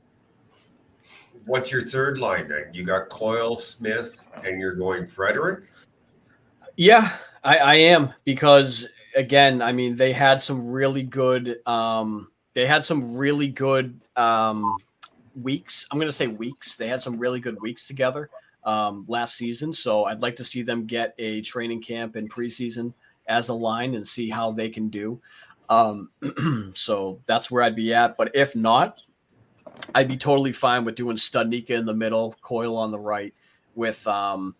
[1.46, 2.70] what's your third line then?
[2.72, 5.64] You got Coyle, Smith, and you're going Frederic.
[6.76, 11.58] Yeah, I, I am because again, I mean, they had some really good.
[11.66, 14.76] Um, they had some really good um,
[15.40, 15.86] weeks.
[15.90, 16.76] I'm going to say weeks.
[16.76, 18.30] They had some really good weeks together
[18.64, 19.72] um, last season.
[19.72, 22.92] So I'd like to see them get a training camp and preseason
[23.26, 25.20] as a line and see how they can do.
[25.68, 26.10] Um,
[26.74, 28.16] so that's where I'd be at.
[28.16, 28.98] But if not,
[29.94, 33.32] I'd be totally fine with doing Studnicka in the middle, Coyle on the right,
[33.74, 34.54] with um,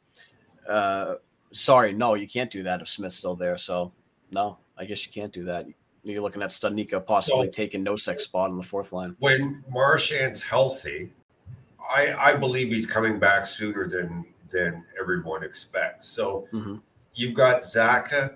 [0.68, 1.14] uh,
[1.52, 3.56] sorry, no, you can't do that if Smith's still there.
[3.58, 3.92] So
[4.30, 5.66] no, I guess you can't do that.
[6.02, 9.16] You're looking at Studnicka possibly So- taking Nosek's spot on the fourth line.
[9.20, 11.10] When Marchand's healthy,
[11.80, 16.06] I I believe he's coming back sooner than than everyone expects.
[16.08, 16.80] So Mhm.
[17.14, 18.34] you've got Zacha,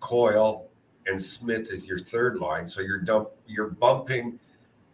[0.00, 0.66] Coyle,
[1.06, 2.66] and Smith as your third line.
[2.66, 4.38] So you're dump you're bumping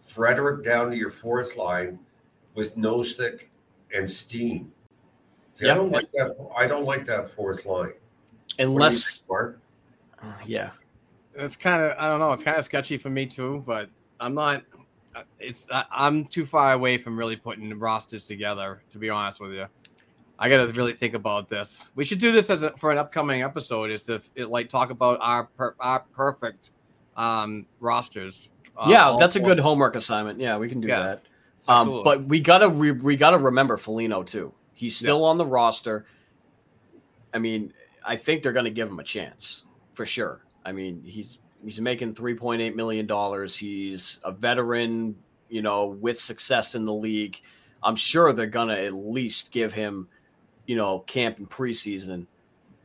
[0.08, 1.98] Frederic down to your fourth line
[2.54, 3.44] with Nosek
[3.94, 4.72] and Steen.
[5.52, 6.36] See, I don't like that.
[6.56, 7.86] I don't like that fourth line.
[7.88, 7.94] What
[8.56, 9.60] do you Unless, think, Mark?
[10.46, 10.70] yeah,
[11.34, 12.32] It's kind of I don't know.
[12.32, 13.88] It's kind of sketchy for me too, but
[14.20, 14.62] I'm not.
[15.14, 18.82] uh, It's I, I'm too far away from really putting rosters together.
[18.90, 19.66] To be honest with you,
[20.38, 21.90] I got to really think about this.
[21.94, 23.90] We should do this as a, for an upcoming episode.
[23.90, 26.70] Is to it, like talk about our per, our perfect
[27.16, 28.48] um rosters.
[28.78, 30.38] Uh, yeah, all that's a good homework assignment.
[30.40, 31.22] Yeah, we can do Yeah, that.
[31.66, 34.54] Um, but we gotta re- we gotta remember Foligno too.
[34.72, 36.06] He's still on the roster.
[37.34, 37.72] I mean,
[38.04, 39.64] I think they're gonna give him a chance
[39.94, 40.44] for sure.
[40.64, 43.56] I mean, he's he's making three point eight million dollars.
[43.56, 45.16] He's a veteran,
[45.48, 47.40] you know, with success in the league.
[47.82, 50.08] I'm sure they're gonna at least give him,
[50.66, 52.26] you know, camp and preseason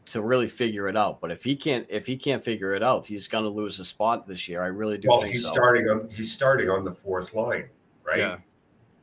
[0.06, 1.22] to really figure it out.
[1.22, 4.28] But if he can't if he can't figure it out, he's gonna lose a spot
[4.28, 4.64] this year.
[4.64, 5.54] I really do Well, he's so.
[5.54, 7.70] starting on he's starting on the fourth line,
[8.06, 8.20] right?
[8.20, 8.38] Yeah.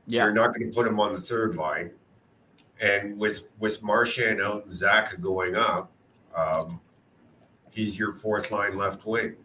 [0.06, 0.24] yeah.
[0.24, 1.90] You're not going to put him on the third line,
[2.80, 5.90] and with with Marchand out and Zacha going up,
[6.34, 6.80] um,
[7.70, 9.36] he's your fourth line left wing.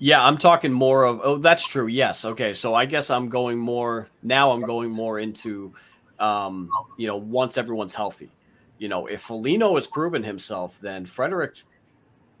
[0.00, 1.20] Yeah, I'm talking more of.
[1.24, 1.88] Oh, that's true.
[1.88, 2.24] Yes.
[2.24, 2.54] Okay.
[2.54, 4.52] So I guess I'm going more now.
[4.52, 5.74] I'm going more into,
[6.20, 8.30] um, you know, once everyone's healthy,
[8.78, 11.56] you know, if Foligno has proven himself, then Frederic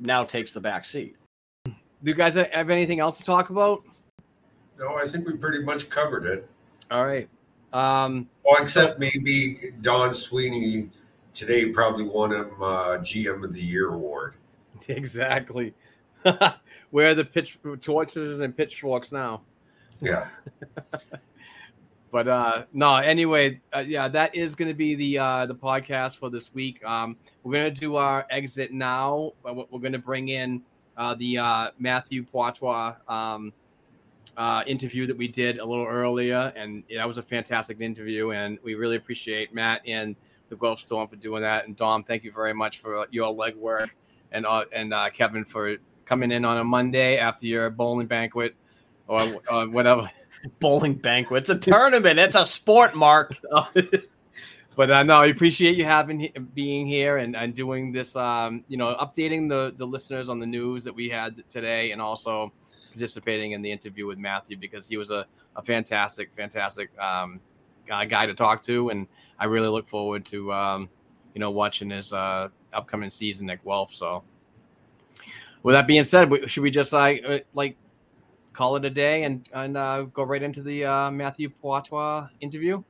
[0.00, 1.16] now takes the back seat.
[1.64, 1.72] Do
[2.04, 3.82] you guys have anything else to talk about?
[4.78, 6.48] No, I think we pretty much covered it.
[6.90, 7.28] All right.
[7.72, 10.90] Um, well, except maybe Don Sweeney
[11.34, 14.34] today probably won him uh, GM of the Year award.
[14.86, 15.74] Exactly.
[16.90, 19.42] Where are the pitch torches and pitchforks now?
[20.00, 20.28] Yeah.
[22.10, 26.16] but uh no anyway uh, yeah that is going to be the uh the podcast
[26.16, 26.84] for this week.
[26.84, 30.62] Um we're going to do our exit now but we're going to bring in
[30.96, 33.52] uh the uh matthew poitras um
[34.36, 38.58] uh interview that we did a little earlier and that was a fantastic interview and
[38.62, 40.16] we really appreciate matt and
[40.48, 41.66] the Guelph Storm for doing that.
[41.66, 43.90] And dom thank you very much for your legwork
[44.32, 48.54] and uh and uh kevin for coming in on a monday after your bowling banquet
[49.08, 50.10] or, or whatever
[50.60, 51.42] bowling banquet.
[51.42, 52.18] It's a tournament.
[52.18, 53.36] It's a sport, Mark.
[54.76, 58.14] but uh, no, I appreciate you having being here and, and doing this.
[58.16, 62.00] Um, you know, updating the the listeners on the news that we had today, and
[62.00, 62.52] also
[62.92, 67.40] participating in the interview with Matthew because he was a, a fantastic, fantastic um,
[67.86, 69.06] guy to talk to, and
[69.38, 70.88] I really look forward to um,
[71.34, 73.92] you know watching his uh, upcoming season at Guelph.
[73.92, 74.22] So,
[75.62, 77.76] with that being said, should we just like uh, like
[78.58, 82.82] call it a day and and uh, go right into the uh, Matthew Poitras interview?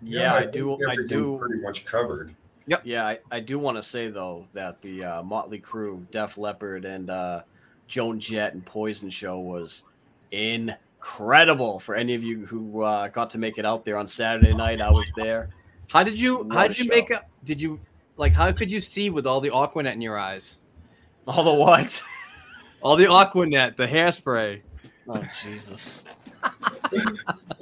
[0.00, 0.78] Yeah, yeah I, I do.
[0.88, 2.36] I do pretty much covered.
[2.68, 2.82] Yep.
[2.84, 6.84] Yeah, I, I do want to say though that the uh, Motley Crue, Def Leppard,
[6.84, 7.42] and uh,
[7.88, 9.82] Joan Jett and Poison show was
[10.30, 11.80] incredible.
[11.80, 14.80] For any of you who uh, got to make it out there on Saturday night,
[14.80, 15.50] I was there.
[15.88, 16.44] How did you?
[16.44, 16.90] What how did you show.
[16.90, 17.28] make up?
[17.42, 17.80] Did you
[18.16, 18.32] like?
[18.32, 20.58] How could you see with all the Aquanet in your eyes?
[21.26, 22.00] All the what?
[22.84, 24.60] All the Aquanet, the hairspray.
[25.08, 26.04] Oh Jesus!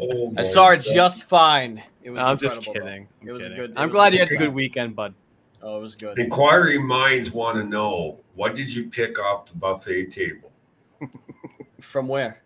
[0.00, 1.80] oh, I saw it just fine.
[2.02, 3.06] It was I'm just kidding.
[3.22, 3.56] I'm it was kidding.
[3.56, 3.72] good.
[3.76, 5.14] I'm glad you had a good weekend, bud.
[5.62, 6.18] Oh, it was good.
[6.18, 10.50] Inquiry minds want to know what did you pick off the buffet table?
[11.80, 12.42] From where?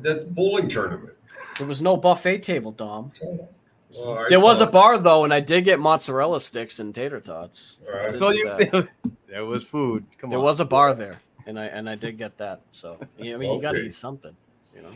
[0.00, 1.14] The bowling tournament.
[1.56, 3.12] There was no buffet table, Dom.
[3.24, 3.48] Oh,
[3.96, 7.76] well, there was a bar though, and I did get mozzarella sticks and tater tots.
[7.90, 8.12] Right.
[8.12, 8.54] So you,
[9.26, 10.04] there was food.
[10.18, 10.44] Come there on.
[10.44, 12.60] was a bar there and I and I did get that.
[12.72, 13.54] So I mean, okay.
[13.54, 14.36] you got to eat something,
[14.74, 14.90] you know.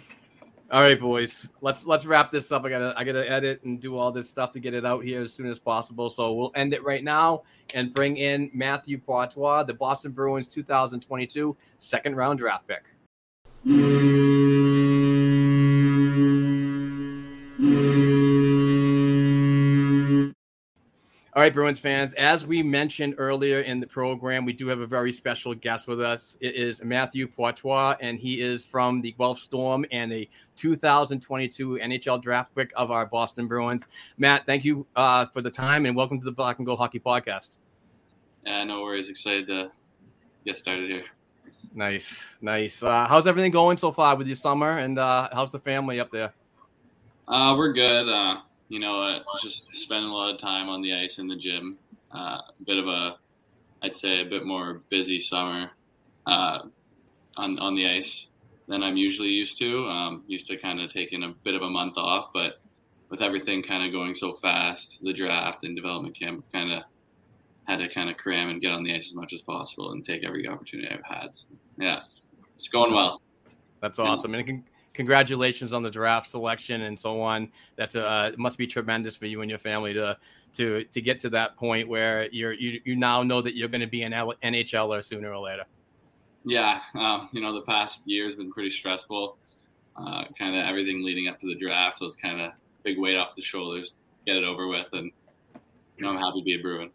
[0.71, 1.49] All right, boys.
[1.63, 2.65] Let's let's wrap this up.
[2.65, 5.23] I gotta I gotta edit and do all this stuff to get it out here
[5.23, 6.11] as soon as possible.
[6.11, 11.57] So we'll end it right now and bring in Matthew Poitras, the Boston Bruins 2022
[11.79, 12.85] second round draft pick.
[21.39, 24.89] All right, Bruins fans, as we mentioned earlier in the program, we do have a
[24.89, 26.37] very special guest with us.
[26.41, 32.21] It is Matthew Poitras, and he is from the Guelph Storm and a 2022 NHL
[32.21, 33.87] draft pick of our Boston Bruins.
[34.17, 36.99] Matt, thank you uh, for the time and welcome to the Black and Gold Hockey
[36.99, 37.59] Podcast.
[38.45, 39.09] Yeah, no worries.
[39.09, 39.71] Excited to
[40.45, 41.05] get started here.
[41.73, 42.83] Nice, nice.
[42.83, 46.11] Uh, how's everything going so far with your summer, and uh, how's the family up
[46.11, 46.33] there?
[47.29, 48.09] Uh, we're good.
[48.69, 51.79] You know, uh, just spending a lot of time on the ice in the gym.
[52.15, 53.17] Uh, a bit of a,
[53.83, 55.71] I'd say, a bit more busy summer
[56.27, 56.61] uh,
[57.37, 58.29] on on the ice
[58.67, 59.87] than I'm usually used to.
[59.87, 62.61] Um, used to kind of taking a bit of a month off, but
[63.09, 66.83] with everything kind of going so fast, the draft and development camp kind of
[67.65, 70.05] had to kind of cram and get on the ice as much as possible and
[70.05, 71.35] take every opportunity I've had.
[71.35, 71.47] So,
[71.79, 72.01] yeah,
[72.55, 73.21] it's going well.
[73.81, 74.35] That's awesome.
[74.35, 77.51] And can, congratulations on the draft selection and so on.
[77.77, 80.17] That's uh, must be tremendous for you and your family to
[80.55, 83.81] to to get to that point where you're you, you now know that you're going
[83.81, 85.65] to be an NHLer sooner or later.
[86.45, 89.37] Yeah, um, you know the past year has been pretty stressful.
[89.97, 92.53] Uh, kind of everything leading up to the draft, so it's kind of
[92.85, 93.95] big weight off the shoulders.
[94.27, 95.11] Get it over with, and
[95.97, 96.91] you know I'm happy to be a Bruin.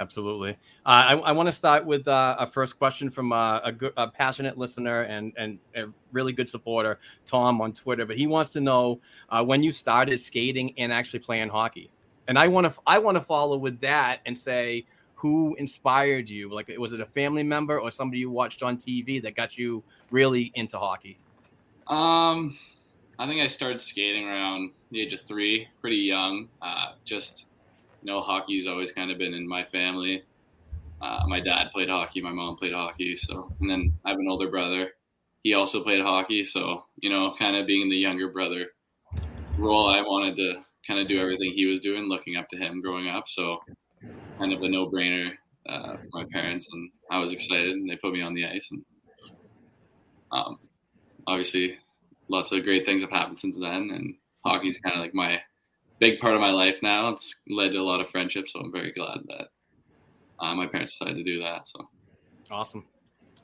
[0.00, 0.50] Absolutely.
[0.50, 0.54] Uh,
[0.86, 4.06] I, I want to start with uh, a first question from uh, a, good, a,
[4.06, 8.06] passionate listener and, and a really good supporter, Tom, on Twitter.
[8.06, 11.90] But he wants to know uh, when you started skating and actually playing hockey.
[12.28, 14.84] And I want to I want to follow with that and say
[15.18, 16.48] who inspired you?
[16.48, 19.82] Like, was it a family member or somebody you watched on TV that got you
[20.12, 21.18] really into hockey?
[21.88, 22.56] Um,
[23.18, 26.48] I think I started skating around the age of three, pretty young.
[26.62, 27.47] Uh, just
[28.02, 30.24] you know, hockey's always kind of been in my family.
[31.00, 34.28] Uh, my dad played hockey, my mom played hockey, so and then I have an
[34.28, 34.90] older brother.
[35.42, 38.66] He also played hockey, so you know, kind of being the younger brother
[39.58, 42.80] role, I wanted to kind of do everything he was doing, looking up to him
[42.80, 43.28] growing up.
[43.28, 43.58] So
[44.38, 45.32] kind of a no-brainer
[45.68, 48.70] uh, for my parents, and I was excited, and they put me on the ice,
[48.70, 48.84] and
[50.32, 50.58] um,
[51.26, 51.78] obviously,
[52.28, 55.40] lots of great things have happened since then, and hockey's kind of like my
[55.98, 57.08] big part of my life now.
[57.08, 59.48] It's led to a lot of friendships, so I'm very glad that
[60.40, 61.68] uh, my parents decided to do that.
[61.68, 61.88] So
[62.50, 62.84] awesome.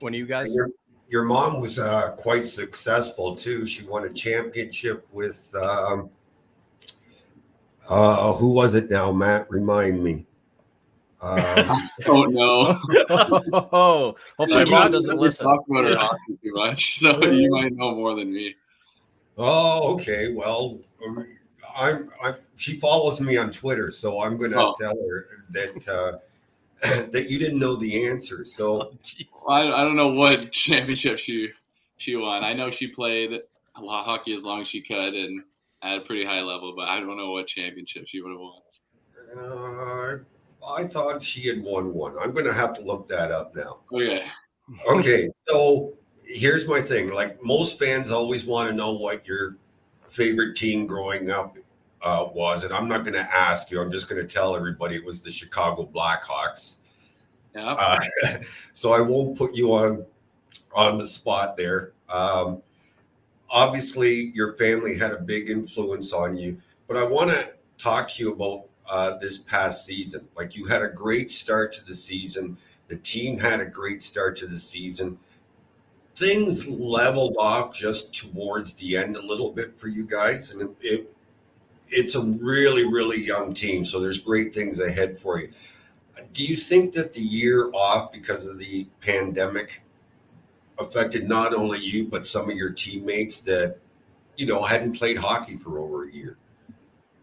[0.01, 0.55] When are you guys?
[0.55, 0.71] Your,
[1.09, 3.67] your mom was uh, quite successful too.
[3.67, 6.11] She won a championship with um,
[7.89, 9.13] uh, who was it now?
[9.13, 10.27] Matt, remind me.
[11.21, 12.79] Um, oh no!
[13.73, 15.47] oh, hopefully mom doesn't listen.
[15.47, 18.55] Talk about her hockey too much, so you might know more than me.
[19.39, 20.33] oh, okay.
[20.33, 20.81] Well,
[21.77, 22.35] I'm, I'm.
[22.57, 24.75] She follows me on Twitter, so I'm going to Oh.
[24.81, 26.19] tell her that uh,
[27.11, 28.45] that you didn't know the answer.
[28.45, 28.93] So
[29.47, 31.51] Oh, I, I don't know what championship she
[31.97, 32.45] she won.
[32.45, 33.33] I know she played
[33.77, 35.43] a lot of hockey as long as she could and
[35.83, 38.61] at a pretty high level, but I don't know what championship she would have won.
[39.37, 40.19] uh,
[40.73, 42.17] I thought she had won one.
[42.19, 43.81] I'm going to have to look that up now.
[43.93, 44.25] Okay.
[44.91, 45.93] Okay, so
[46.25, 47.13] here's my thing.
[47.13, 49.59] Like most fans always want to know what your
[50.15, 51.57] favorite team growing up
[52.03, 53.81] uh, was, and I'm not going to ask you.
[53.81, 56.79] I'm just going to tell everybody it was the Chicago Blackhawks.
[57.55, 57.73] Yeah.
[57.73, 57.99] Uh,
[58.73, 60.05] so I won't put you on
[60.73, 61.93] on the spot there.
[62.09, 62.63] Um,
[63.51, 66.59] obviously, your family had a big influence on you,
[66.89, 70.29] but I want to talk to you about uh, this past season.
[70.37, 72.57] Like you had a great start to the season.
[72.89, 75.19] The team had a great start to the season.
[76.17, 80.71] Things leveled off just towards the end a little bit for you guys, and it,
[80.81, 81.15] it
[81.89, 83.85] it's a really really young team.
[83.85, 85.51] So there's great things ahead for you.
[86.33, 89.83] Do you think that the year off because of the pandemic
[90.79, 93.79] affected not only you but some of your teammates that
[94.37, 96.37] you know hadn't played hockey for over a year?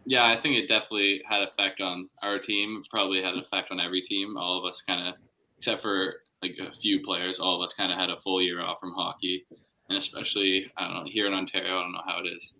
[0.05, 2.83] Yeah, I think it definitely had effect on our team.
[2.89, 4.35] Probably had an effect on every team.
[4.35, 5.15] All of us kind of,
[5.57, 8.61] except for like a few players, all of us kind of had a full year
[8.61, 9.45] off from hockey,
[9.89, 11.77] and especially I don't know here in Ontario.
[11.77, 12.55] I don't know how it is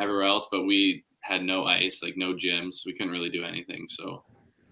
[0.00, 2.84] everywhere else, but we had no ice, like no gyms.
[2.84, 3.86] We couldn't really do anything.
[3.88, 4.24] So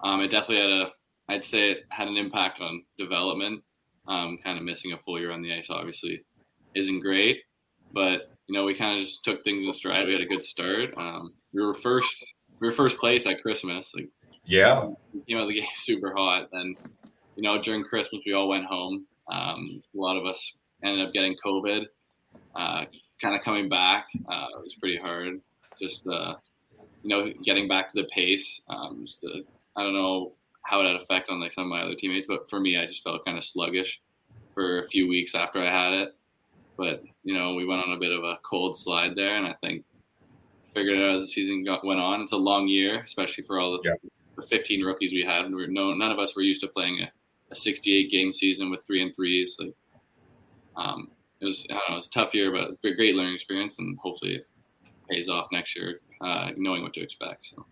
[0.02, 0.92] um, it definitely had a,
[1.28, 3.62] I'd say it had an impact on development.
[4.08, 6.24] Um, kind of missing a full year on the ice obviously
[6.74, 7.42] isn't great,
[7.92, 10.06] but you know we kind of just took things in stride.
[10.06, 10.90] We had a good start.
[10.96, 13.92] Um, we were first, we were first place at Christmas.
[13.94, 14.08] Like
[14.44, 14.88] Yeah,
[15.26, 16.48] you know the game super hot.
[16.50, 16.74] Then
[17.40, 19.06] you know during Christmas we all went home.
[19.32, 21.86] Um, a lot of us ended up getting COVID.
[22.54, 22.84] Uh,
[23.22, 25.40] kind of coming back, uh, it was pretty hard.
[25.80, 26.34] Just uh,
[27.02, 28.60] you know getting back to the pace.
[28.68, 29.24] Um, just
[29.76, 30.32] I don't know
[30.66, 32.84] how it had effect on like some of my other teammates, but for me, I
[32.84, 34.02] just felt kind of sluggish
[34.52, 36.14] for a few weeks after I had it.
[36.76, 39.54] But you know, we went on a bit of a cold slide there, and I
[39.62, 39.84] think
[40.74, 42.20] figured it out as the season got, went on.
[42.20, 44.10] It's a long year, especially for all the, Yeah.
[44.36, 45.48] the 15 rookies we had.
[45.48, 47.10] We were, no, none of us were used to playing a,
[47.50, 49.56] a 68 game season with three and threes.
[49.60, 49.74] Like,
[50.76, 53.34] um, it was I don't know, it was a tough year, but a great learning
[53.34, 54.46] experience, and hopefully it
[55.08, 57.46] pays off next year, uh, knowing what to expect.
[57.46, 57.64] So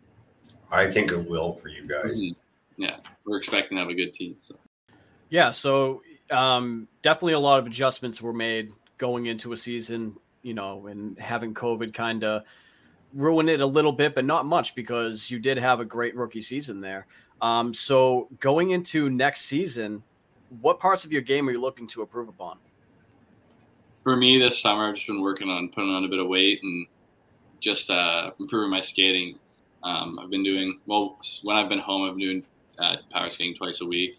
[0.70, 2.20] I think it will for you guys.
[2.20, 2.36] Mhm.
[2.76, 4.36] yeah, we're expecting to have a good team.
[4.40, 4.56] So.
[5.30, 10.54] Yeah, so um, definitely a lot of adjustments were made going into a season, you
[10.54, 12.44] know, and having COVID kind of
[13.12, 16.40] ruin it a little bit, but not much because you did have a great rookie
[16.40, 17.06] season there.
[17.40, 20.02] Um, so going into next season,
[20.60, 22.58] what parts of your game are you looking to improve upon?
[24.08, 26.62] for me this summer, I've just been working on putting on a bit of weight
[26.62, 26.86] and
[27.60, 29.38] just uh, improving my skating.
[29.82, 32.08] Um, I've been doing well when I've been home.
[32.08, 32.42] I've been doing
[32.78, 34.18] uh, power skating twice a week.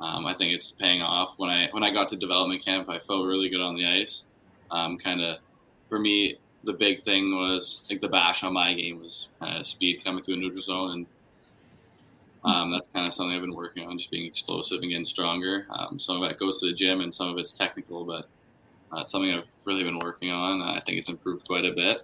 [0.00, 1.34] Um, I think it's paying off.
[1.36, 4.22] When I when I got to development camp, I felt really good on the ice.
[4.70, 5.38] Um, kind of
[5.88, 10.04] for me, the big thing was like the bash on my game was of speed
[10.04, 11.06] coming through the neutral zone, and
[12.98, 15.66] kind of something I've been working on, just being explosive and getting stronger.
[15.70, 18.28] Um, some of that goes to the gym, and some of it's technical, but
[18.92, 20.60] uh, it's something I've really been working on.
[20.62, 22.02] I think it's improved quite a bit.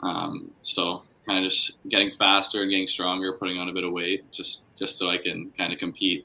[0.00, 3.90] Um, so kind of just getting faster and getting stronger, putting on a bit of
[3.92, 6.24] weight, just just so I can kind of compete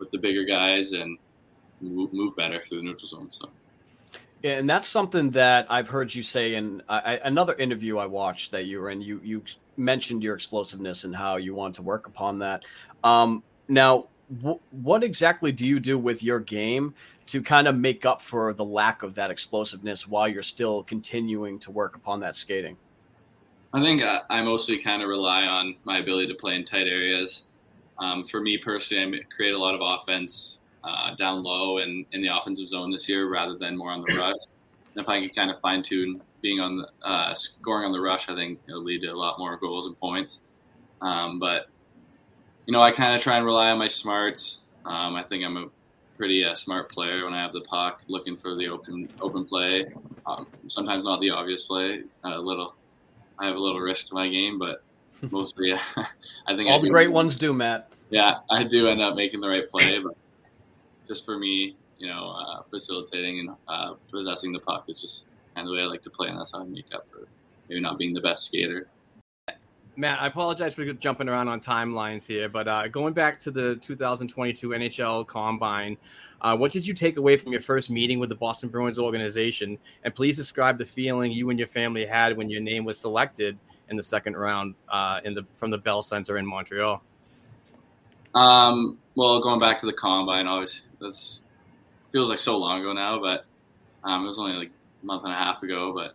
[0.00, 1.16] with the bigger guys and
[1.80, 3.28] move, move better through the neutral zone.
[3.30, 3.48] So
[4.44, 8.66] and that's something that I've heard you say in I, another interview I watched that
[8.66, 9.00] you were in.
[9.00, 9.42] You you
[9.76, 12.64] mentioned your explosiveness and how you want to work upon that.
[13.04, 14.06] Um, now,
[14.42, 16.94] wh- what exactly do you do with your game
[17.26, 21.58] to kind of make up for the lack of that explosiveness while you're still continuing
[21.60, 22.76] to work upon that skating?
[23.72, 26.86] I think I, I mostly kind of rely on my ability to play in tight
[26.86, 27.44] areas.
[27.98, 32.22] Um, for me personally, I create a lot of offense uh, down low and in
[32.22, 34.36] the offensive zone this year rather than more on the rush.
[34.94, 38.00] And if I can kind of fine tune being on the uh, scoring on the
[38.00, 40.40] rush, I think it'll lead to a lot more goals and points.
[41.02, 41.66] Um, but
[42.66, 44.60] you know, I kind of try and rely on my smarts.
[44.84, 45.66] Um, I think I'm a
[46.16, 49.86] pretty uh, smart player when I have the puck, looking for the open open play.
[50.26, 52.74] Um, sometimes not the obvious play, a little
[53.38, 54.82] I have a little risk to my game, but
[55.30, 57.90] mostly I think all I the great ones do, Matt.
[58.10, 60.16] Yeah, I do end up making the right play, but
[61.06, 65.66] just for me, you know, uh, facilitating and uh, possessing the puck is just kind
[65.66, 67.26] of the way I like to play, and that's how I make up for
[67.68, 68.88] maybe not being the best skater.
[69.98, 73.76] Matt, I apologize for jumping around on timelines here, but uh, going back to the
[73.76, 75.96] 2022 NHL Combine,
[76.42, 79.78] uh, what did you take away from your first meeting with the Boston Bruins organization?
[80.04, 83.58] And please describe the feeling you and your family had when your name was selected
[83.88, 87.02] in the second round uh, in the from the Bell Center in Montreal.
[88.36, 91.40] Um, well, going back to the combine, obviously, this
[92.12, 93.46] feels like so long ago now, but
[94.04, 94.70] um, it was only like
[95.02, 95.92] a month and a half ago.
[95.94, 96.14] But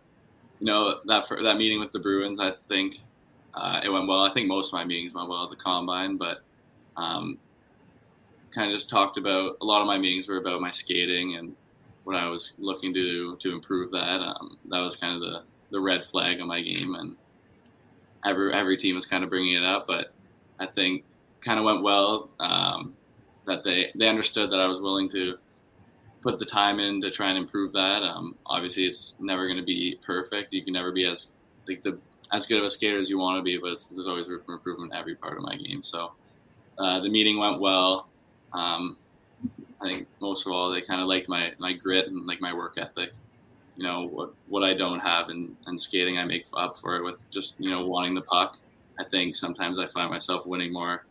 [0.60, 3.00] you know that for, that meeting with the Bruins, I think
[3.54, 4.22] uh, it went well.
[4.22, 6.42] I think most of my meetings went well at the combine, but
[6.96, 7.38] um,
[8.54, 11.56] kind of just talked about a lot of my meetings were about my skating and
[12.04, 14.20] what I was looking to do to improve that.
[14.20, 15.42] Um, that was kind of the
[15.72, 17.16] the red flag of my game, and
[18.24, 20.12] every every team was kind of bringing it up, but
[20.60, 21.02] I think
[21.44, 22.30] kind of went well.
[22.40, 22.94] Um,
[23.46, 25.36] that they they understood that I was willing to
[26.22, 28.02] put the time in to try and improve that.
[28.02, 30.52] Um, obviously, it's never going to be perfect.
[30.52, 31.32] You can never be as
[31.66, 31.98] like the
[32.32, 34.54] as good of a skater as you want to be, but there's always room for
[34.54, 35.82] improvement in every part of my game.
[35.82, 36.12] So
[36.78, 38.08] uh, the meeting went well.
[38.52, 38.96] Um,
[39.80, 42.54] I think most of all they kind of liked my my grit and like my
[42.54, 43.10] work ethic.
[43.76, 47.02] You know what what I don't have in, in skating, I make up for it
[47.02, 48.58] with just you know wanting the puck.
[49.00, 51.04] I think sometimes I find myself winning more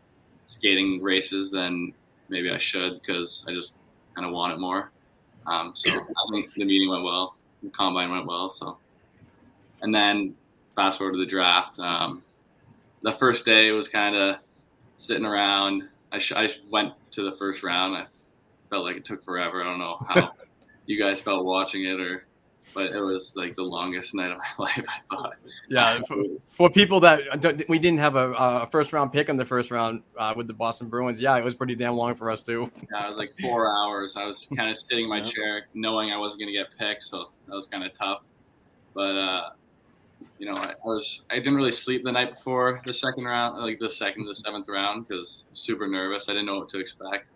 [0.51, 1.93] skating races than
[2.27, 3.73] maybe I should because I just
[4.15, 4.91] kind of want it more.
[5.47, 8.49] Um, so I think the meeting went well, the combine went well.
[8.49, 8.77] So,
[9.81, 10.35] and then
[10.75, 11.79] fast forward to the draft.
[11.79, 12.21] Um,
[13.01, 14.35] the first day was kind of
[14.97, 15.87] sitting around.
[16.11, 17.95] I, sh- I went to the first round.
[17.95, 18.05] I
[18.69, 19.61] felt like it took forever.
[19.61, 20.33] I don't know how
[20.85, 22.25] you guys felt watching it, or
[22.73, 24.85] but it was like the longest night of my life.
[24.87, 25.33] I thought.
[25.69, 26.17] Yeah, for,
[26.47, 29.71] for people that don't, we didn't have a, a first round pick in the first
[29.71, 32.71] round uh, with the Boston Bruins, yeah, it was pretty damn long for us too.
[32.91, 34.15] Yeah, it was like four hours.
[34.17, 35.23] I was kind of sitting in my Yeah.
[35.23, 38.23] chair, knowing I wasn't going to get picked, so that was kind of tough.
[38.93, 39.49] But uh,
[40.37, 43.61] you know, I, I was I didn't really sleep the night before the second round,
[43.61, 46.29] like the second to the seventh round, because super nervous.
[46.29, 47.27] I didn't know what to expect.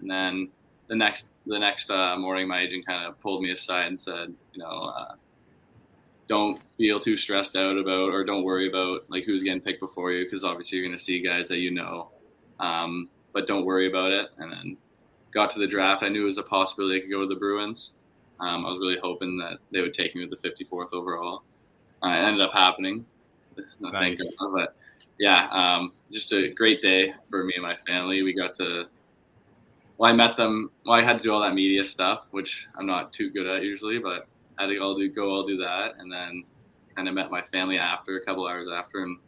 [0.00, 0.48] And then
[0.88, 4.34] the next the next uh, morning, my agent kind of pulled me aside and said,
[4.52, 5.14] you know, uh,
[6.28, 10.12] don't feel too stressed out about or don't worry about like who's getting picked before
[10.12, 12.08] you, because obviously you're going to see guys that you know.
[12.60, 14.28] Um, but don't worry about it.
[14.38, 14.76] And then
[15.32, 16.02] got to the draft.
[16.02, 17.92] I knew it was a possibility I could go to the Bruins.
[18.40, 21.42] Um, I was really hoping that they would take me with the 54th overall.
[22.04, 23.04] Uh, it ended up happening.
[23.92, 24.36] Thank Nice.
[24.52, 24.74] But
[25.18, 28.22] yeah, um, just a great day for me and my family.
[28.22, 28.86] We got to.
[29.98, 30.70] Well, I met them.
[30.84, 33.62] Well, I had to do all that media stuff, which I'm not too good at
[33.62, 34.26] usually, but
[34.58, 36.44] I had to all do go all do that, and then
[36.94, 39.18] kind of met my family after a couple hours after, and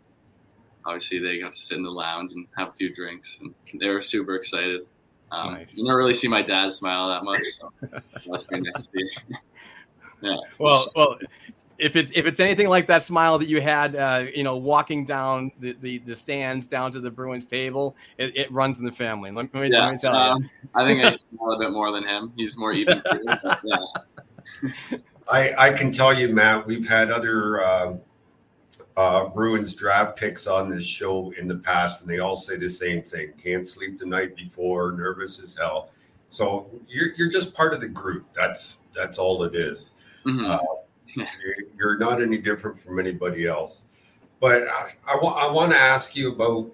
[0.85, 3.89] obviously they got to sit in the lounge and have a few drinks, and they
[3.89, 4.87] were super excited.
[5.33, 5.77] Um, Nice.
[5.77, 7.73] You never really see my dad smile that much, so
[8.27, 9.11] that's pretty nice to see.
[10.23, 10.37] yeah.
[10.59, 11.19] Well, well,
[11.79, 15.05] if it's if it's anything like that smile that you had, uh, you know, walking
[15.05, 18.93] down the, the, the stands down to the Bruins table, it, it runs in the
[18.93, 19.31] family.
[19.31, 20.18] Let me, yeah, let me tell you.
[20.18, 22.33] um, I think I smile a bit more than him.
[22.37, 23.03] He's more even.
[23.64, 23.79] yeah.
[25.31, 27.95] I, I can tell you, Matt, we've had other uh,
[28.97, 32.68] uh, Bruins draft picks on this show in the past, and they all say the
[32.68, 35.91] same thing: can't sleep the night before, nervous as hell.
[36.29, 38.27] So you're you're just part of the group.
[38.35, 39.95] That's that's all it is.
[40.27, 40.59] Mhm.
[41.79, 43.83] You're, not any different from anybody else.
[44.41, 46.73] But I, I want to ask you about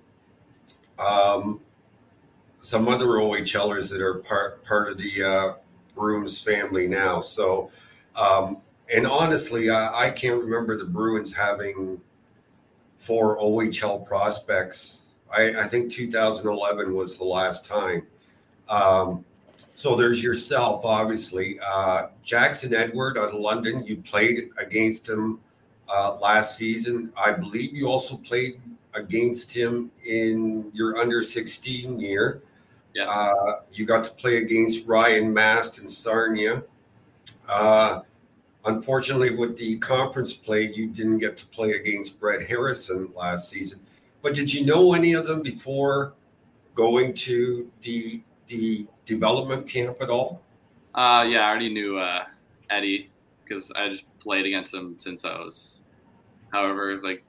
[0.98, 1.60] um,
[2.60, 5.54] some other OHLers that are part part of the uh,
[5.94, 7.20] Bruins family now.
[7.20, 7.70] So,
[8.16, 8.58] um,
[8.94, 12.00] and honestly, I, I can't remember the Bruins having
[12.98, 15.08] four OHL prospects.
[15.34, 18.06] I, I think 2011 was the last time.
[18.68, 19.24] Um,
[19.74, 21.58] so there's yourself, obviously.
[21.60, 25.40] Uh, Jackson Edward out of London, you played against him
[25.88, 27.12] uh, last season.
[27.16, 28.60] I believe you also played
[28.94, 32.42] against him in your under 16 year.
[32.94, 33.08] Yeah.
[33.08, 36.64] Uh, you got to play against Ryan Mast and Sarnia.
[37.48, 38.00] Uh,
[38.64, 43.80] unfortunately, with the conference play, you didn't get to play against Brett Harrison last season.
[44.22, 46.14] But did you know any of them before
[46.74, 50.40] going to the the development camp at all?
[50.94, 52.24] Uh, yeah, I already knew uh,
[52.70, 53.10] Eddie
[53.44, 55.82] because I just played against him since I was,
[56.52, 57.22] however, like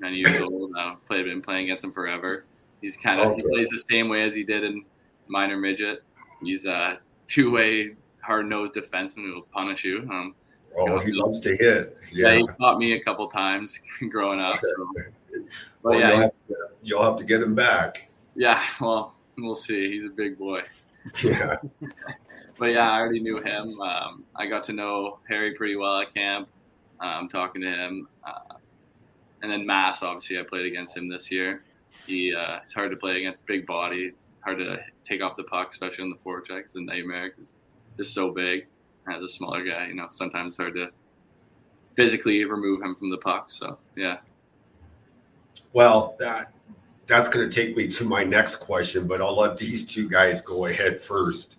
[0.00, 0.72] nine years old.
[0.72, 2.44] Now played been playing against him forever.
[2.80, 4.84] He's kind of he plays the same way as he did in
[5.28, 6.02] minor midget.
[6.42, 6.98] He's a
[7.28, 10.08] two way hard nosed defenseman who will punish you.
[10.10, 10.34] Um,
[10.74, 12.00] Oh, he loves to hit.
[12.14, 12.36] Yeah, Yeah.
[12.38, 14.54] he caught me a couple times growing up.
[14.54, 14.88] So.
[15.82, 18.10] But Well, yeah, you'll, have to, you'll have to get him back.
[18.36, 18.62] yeah.
[18.80, 19.90] Well, we'll see.
[19.92, 20.60] He's a big boy.
[21.24, 21.56] Yeah.
[22.58, 23.80] But yeah, I already knew him.
[23.80, 26.48] Um, I got to know Harry pretty well at camp.
[27.00, 28.54] Um, talking to him, uh,
[29.42, 30.02] and then Mast.
[30.04, 31.64] Obviously, I played against him this year.
[32.06, 35.70] He uh, it's hard to play against big body, hard to take off the puck,
[35.72, 36.66] especially on the forecheck.
[36.66, 37.56] It's a nightmare because
[37.96, 38.66] just so big.
[39.12, 40.90] As a smaller guy, you know, sometimes it's hard to
[41.96, 43.50] physically remove him from the puck.
[43.50, 44.18] So yeah,
[45.72, 46.52] Well, that
[47.12, 50.40] that's going to take me to my next question, but I'll let these two guys
[50.40, 51.58] go ahead first.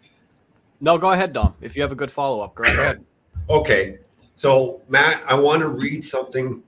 [0.82, 1.54] No, go ahead, Dom.
[1.62, 3.04] If you have a good follow up, go ahead.
[3.50, 3.98] Okay.
[4.36, 6.64] So, Matt, I want to read something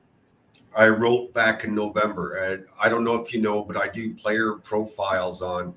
[0.76, 2.36] I wrote back in November.
[2.36, 5.74] And I don't know if you know, but I do player profiles on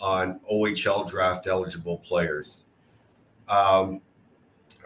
[0.00, 2.64] on OHL draft eligible players.
[3.46, 4.00] Um,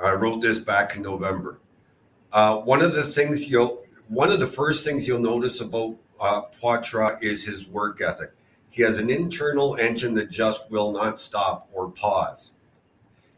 [0.03, 1.61] I wrote this back in November.
[2.33, 6.43] Uh, one of the things you'll, one of the first things you'll notice about uh,
[6.53, 8.33] Poitras is his work ethic.
[8.71, 12.53] He has an internal engine that just will not stop or pause.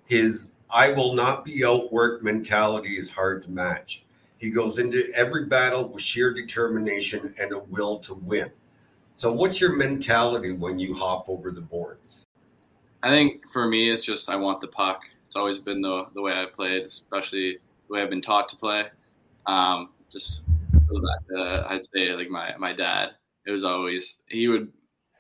[0.05, 4.05] His I will not be outworked mentality is hard to match.
[4.39, 8.51] He goes into every battle with sheer determination and a will to win.
[9.15, 12.27] So, what's your mentality when you hop over the boards?
[13.03, 15.03] I think for me, it's just I want the puck.
[15.27, 17.59] It's always been the the way I played, especially
[17.89, 18.87] the way I've been taught to play.
[19.47, 20.43] Um, just
[20.89, 23.11] goes back to I'd say like my my dad.
[23.47, 24.73] It was always he would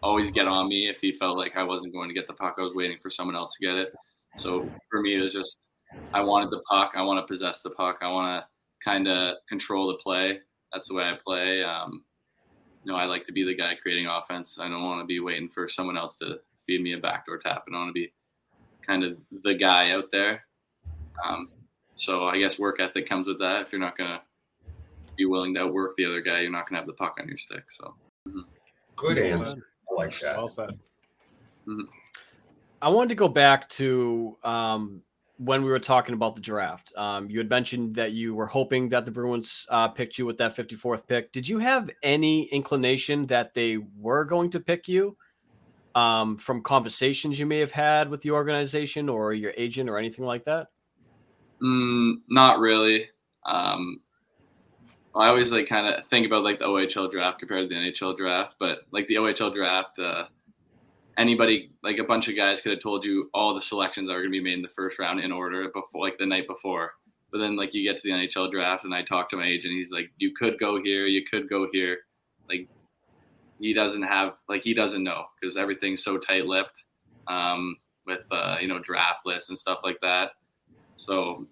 [0.02, 2.56] always get on me if he felt like I wasn't going to get the puck.
[2.58, 3.92] I was waiting for someone else to get it.
[4.36, 5.64] So for me, it was just
[6.12, 6.92] I wanted the puck.
[6.94, 7.98] I want to possess the puck.
[8.02, 8.48] I want to
[8.84, 10.40] kind of control the play.
[10.72, 11.62] That's the way I play.
[11.62, 12.04] Um,
[12.84, 14.58] you know, I like to be the guy creating offense.
[14.60, 17.64] I don't want to be waiting for someone else to feed me a backdoor tap.
[17.66, 18.12] I want to be
[18.86, 20.44] kind of the guy out there.
[21.24, 21.48] Um,
[21.96, 23.62] so I guess work ethic comes with that.
[23.62, 24.20] If you're not gonna
[25.16, 27.38] be willing to outwork the other guy, you're not gonna have the puck on your
[27.38, 27.70] stick.
[27.70, 27.94] So
[28.96, 29.44] Good Well answer.
[29.44, 29.62] said.
[29.90, 30.36] I like that.
[30.36, 30.78] Well said.
[32.82, 35.02] I wanted to go back to um,
[35.38, 36.92] when we were talking about the draft.
[36.96, 40.38] Um, you had mentioned that you were hoping that the Bruins uh, picked you with
[40.38, 41.32] that 54th pick.
[41.32, 45.16] Did you have any inclination that they were going to pick you
[45.94, 50.24] um, from conversations you may have had with the organization or your agent or anything
[50.24, 50.68] like that?
[51.62, 53.08] mm, not really.
[53.46, 54.00] Um,
[55.16, 58.16] I always like kind of think about like the OHL draft compared to the NHL
[58.16, 60.24] draft, but like the OHL draft, uh,
[61.16, 64.20] anybody like a bunch of guys could have told you all the selections that are
[64.22, 66.92] going to be made in the first round in order before like the night before.
[67.30, 69.74] But then like you get to the NHL draft and I talk to my agent,
[69.74, 71.98] he's like, you could go here, you could go here.
[72.48, 72.68] Like
[73.60, 76.82] he doesn't have like he doesn't know because everything's so tight lipped
[77.28, 80.30] um, with uh, you know draft lists and stuff like that.
[80.96, 81.46] So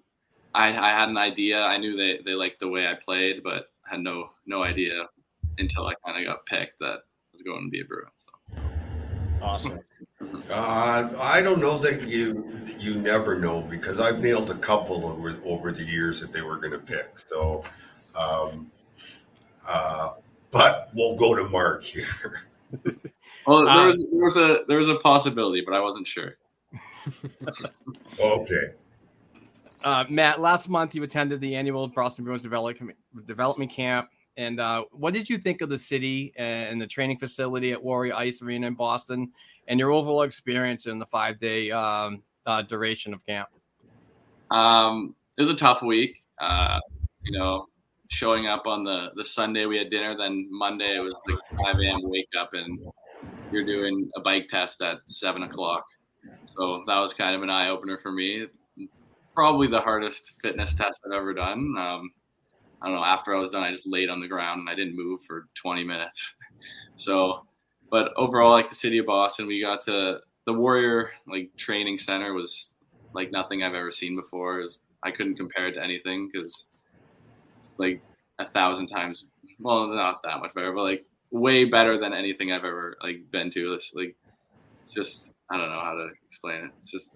[0.55, 1.61] I, I had an idea.
[1.63, 5.09] I knew they, they liked the way I played, but had no no idea
[5.59, 8.07] until I kind of got picked that I was going to be a Bruin.
[8.19, 8.61] So.
[9.43, 9.81] Awesome.
[10.51, 12.47] Uh, I don't know that you
[12.79, 16.59] you never know because I've nailed a couple over over the years that they were
[16.59, 17.19] going to pick.
[17.19, 17.65] So,
[18.17, 18.71] um,
[19.69, 20.13] uh,
[20.53, 22.43] but we'll go to Mark here.
[23.47, 26.37] Well, there Um, was there was a there was a possibility, but I wasn't sure.
[28.21, 28.73] Okay.
[29.85, 34.85] Uh, Matt, last month you attended the annual Boston Bruins development development camp, and uh,
[34.93, 38.69] what did you think of the city and the training facility at Warrior Ice Arena
[38.69, 39.33] in Boston,
[39.67, 43.49] and your overall experience in the five day um, uh, duration of camp?
[44.51, 46.19] Um, it was a tough week.
[46.41, 46.79] Uh,
[47.23, 47.67] you know,
[48.09, 51.81] showing up on the the Sunday we had dinner, then Monday it was like 5
[51.81, 52.01] a.m.
[52.03, 52.79] wake up and
[53.51, 55.85] you're doing a bike test at seven o'clock.
[56.47, 58.47] So that was kind of an eye opener for me.
[59.35, 61.75] Probably the hardest fitness test I've ever done.
[61.79, 62.11] Um,
[62.83, 63.05] I don't know.
[63.05, 65.49] After I was done, I just laid on the ground and I didn't move for
[65.55, 66.35] 20 minutes.
[66.97, 67.47] So,
[67.91, 72.33] but overall, like the city of Boston, we got to the Warrior like training center
[72.33, 72.73] was
[73.15, 74.59] like nothing I've ever seen before.
[74.59, 76.67] Was, I couldn't compare it to anything because
[77.55, 78.03] it's like
[78.39, 79.27] a thousand times.
[79.59, 83.51] Well, not that much better, but like way better than anything I've ever like been
[83.53, 83.73] to.
[83.75, 84.15] It's like
[84.93, 86.71] just I don't know how to explain it.
[86.79, 87.13] It's just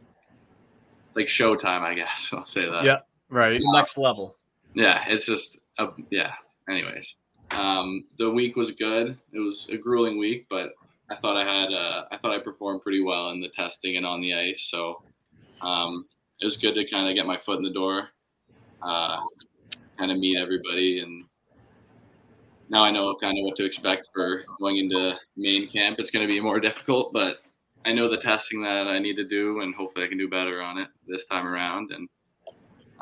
[1.07, 2.31] it's like showtime, I guess.
[2.37, 2.85] I'll say that.
[2.85, 2.99] Yeah.
[3.29, 3.61] Right.
[3.73, 4.37] Next level.
[4.75, 6.35] Yeah, it's just a, yeah.
[6.69, 7.17] Anyways,
[7.51, 9.17] um, the week was good.
[9.33, 10.73] It was a grueling week, but
[11.11, 14.05] I thought I had uh, I thought I performed pretty well in the testing and
[14.05, 14.69] on the ice.
[14.71, 15.03] So
[15.63, 16.07] um,
[16.41, 18.09] it was good to kind of get my foot in the door,
[18.83, 19.21] uh,
[19.99, 21.25] kind of meet everybody, and
[22.69, 26.01] now I know kind of what to expect for going into main camp.
[26.01, 27.39] It's going to be more difficult, but
[27.87, 30.61] I know the testing that I need to do, and hopefully I can do better
[30.63, 31.93] on it this time around.
[31.93, 32.09] And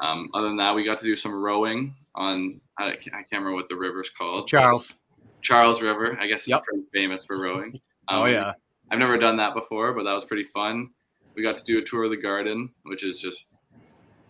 [0.03, 3.55] Um, other than that, we got to do some rowing on I, I can't remember
[3.55, 4.49] what the river's called.
[4.49, 4.93] Charles.
[5.43, 6.17] Charles River.
[6.21, 6.65] I guess it's Yep.
[6.65, 7.81] pretty famous for rowing.
[8.09, 8.53] Oh Um, yeah.
[8.91, 10.91] I've never done that before, but that was pretty fun.
[11.37, 13.49] We got to do a tour of the garden, which is just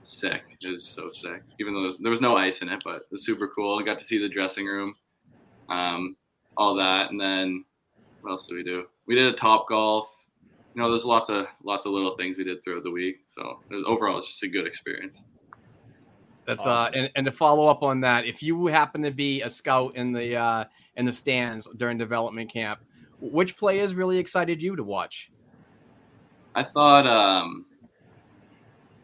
[0.05, 0.43] sick.
[0.61, 1.43] It was so sick.
[1.59, 3.79] Even though there was, there was no ice in it, but it was super cool.
[3.81, 4.95] I got to see the dressing room,
[5.71, 6.17] um,
[6.57, 7.65] all that, and then
[8.21, 8.85] what else did we do?
[9.09, 10.09] We did a top golf.
[10.75, 13.25] You know, there's lots of lots of little things we did throughout the week.
[13.29, 15.19] So it was, overall, it's just a good experience.
[16.47, 16.95] That's Awesome.
[16.95, 19.97] uh, and, and to follow up on that, if you happen to be a scout
[19.97, 20.65] in the uh,
[20.97, 22.81] in the stands during development camp,
[23.21, 25.31] which players really excited you to watch?
[26.55, 27.67] I thought um,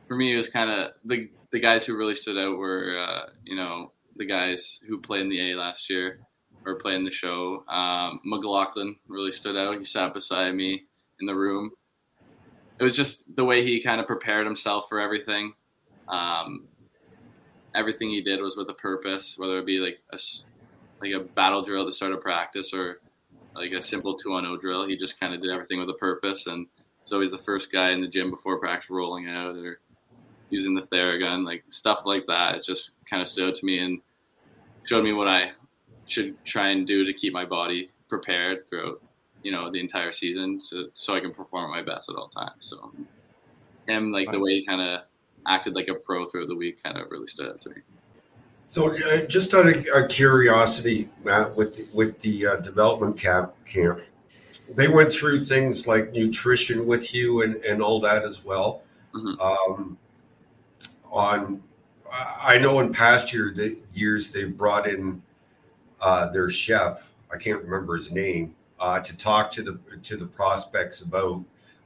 [0.07, 3.31] for me it was kind of the the guys who really stood out were uh,
[3.45, 6.21] you know the guys who played in the A last year
[6.67, 7.65] or played in the show.
[7.69, 9.79] Um, McLaughlin really stood out.
[9.79, 10.85] He sat beside me
[11.21, 11.71] in the room.
[12.79, 15.53] It was just the way he kind of prepared himself for everything.
[16.09, 16.67] Um,
[17.75, 20.19] everything he did was with a purpose, whether it be like a
[21.01, 23.01] like a battle drill at the start of practice or
[23.55, 24.87] like a simple two on zero drill.
[24.87, 26.67] He just kind of did everything with a purpose and
[27.03, 29.81] was always the first guy in the gym before practice rolling out or
[30.51, 32.57] using the Theragun, like stuff like that.
[32.57, 34.01] It just kind of stood out to me and
[34.85, 35.53] showed me what I
[36.07, 39.01] should try and do to keep my body prepared throughout,
[39.43, 42.53] you know, the entire season, so, so I can perform my best at all times.
[42.61, 42.93] So
[43.87, 45.03] him, like the way he kind of
[45.47, 47.77] acted like a pro throughout the week, kind of really stood out to me.
[48.67, 53.53] So, uh, just out of uh, curiosity, Matt, with the, with the uh, development camp,
[53.65, 54.01] camp,
[54.77, 58.83] they went through things like nutrition with you and, and all that as well.
[59.13, 59.41] Mhm.
[59.41, 59.99] Um,
[61.11, 61.63] on,
[62.13, 65.21] I I know in past year the years they brought in
[66.01, 67.13] uh, their chef.
[67.33, 71.45] I can't remember his name uh, to talk to the to the prospects about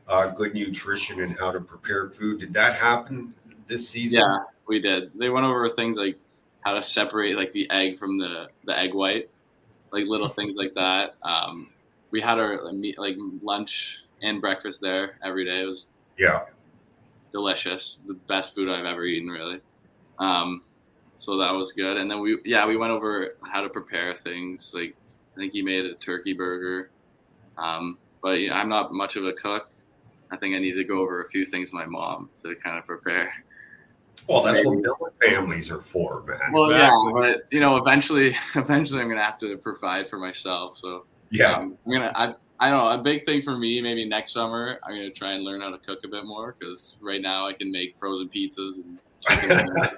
[0.08, 2.38] uh, good nutrition and how to prepare food.
[2.38, 3.34] Did that happen
[3.66, 4.20] this season?
[4.20, 4.38] Yeah,
[4.68, 5.10] we did.
[5.18, 6.18] They went over things like
[6.60, 9.28] how to separate like the egg from the the egg white,
[9.92, 11.16] like little things like that.
[11.22, 11.68] Um,
[12.10, 15.62] we had our meat, like lunch and breakfast there every day.
[15.62, 16.42] It was Yeah.
[17.32, 19.60] delicious, the best food I've ever eaten, really.
[20.20, 20.62] Um,
[21.18, 21.96] so that was good.
[22.00, 24.72] And then we, yeah, we went over how to prepare things.
[24.72, 24.94] Like
[25.34, 26.90] I think he made a turkey burger.
[27.58, 29.70] Um, but yeah, I'm not much of a cook.
[30.30, 32.78] I think I need to go over a few things with my mom to kind
[32.78, 33.32] of prepare.
[34.28, 36.38] Well, that's what families are for, man.
[36.52, 37.12] Well, Exactly.
[37.14, 40.76] yeah, but you know, eventually, eventually, I'm gonna have to provide for myself.
[40.76, 41.52] So yeah.
[41.52, 42.12] um, I'm gonna.
[42.14, 42.88] I, I don't know.
[42.88, 45.78] A big thing for me, maybe next summer, I'm gonna try and learn how to
[45.78, 48.98] cook a bit more because right now I can make frozen pizzas and.
[49.28, 49.88] Chicken dinners.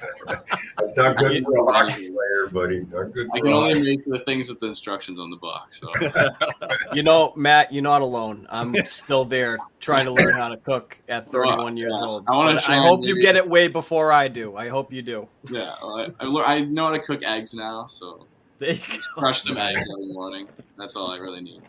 [0.78, 2.84] That's not good for a hockey player, buddy.
[2.90, 3.96] Not good I for can only hockey.
[3.96, 5.80] make the things with the instructions on the box.
[5.80, 5.90] So
[6.94, 8.46] You know, Matt, you're not alone.
[8.50, 12.06] I'm still there trying to learn how to cook at 31 years Yeah.
[12.06, 12.24] old.
[12.28, 14.56] I wanna I hope you get it way before I do.
[14.56, 15.28] I hope you do.
[15.50, 17.86] yeah, well, I, I, I know how to cook eggs now.
[17.86, 18.26] So
[18.58, 18.98] There you go.
[19.20, 20.48] crush some eggs every morning.
[20.78, 21.62] That's all I really need.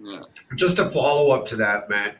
[0.00, 0.20] Yeah.
[0.56, 2.16] Just a follow up to that, Matt.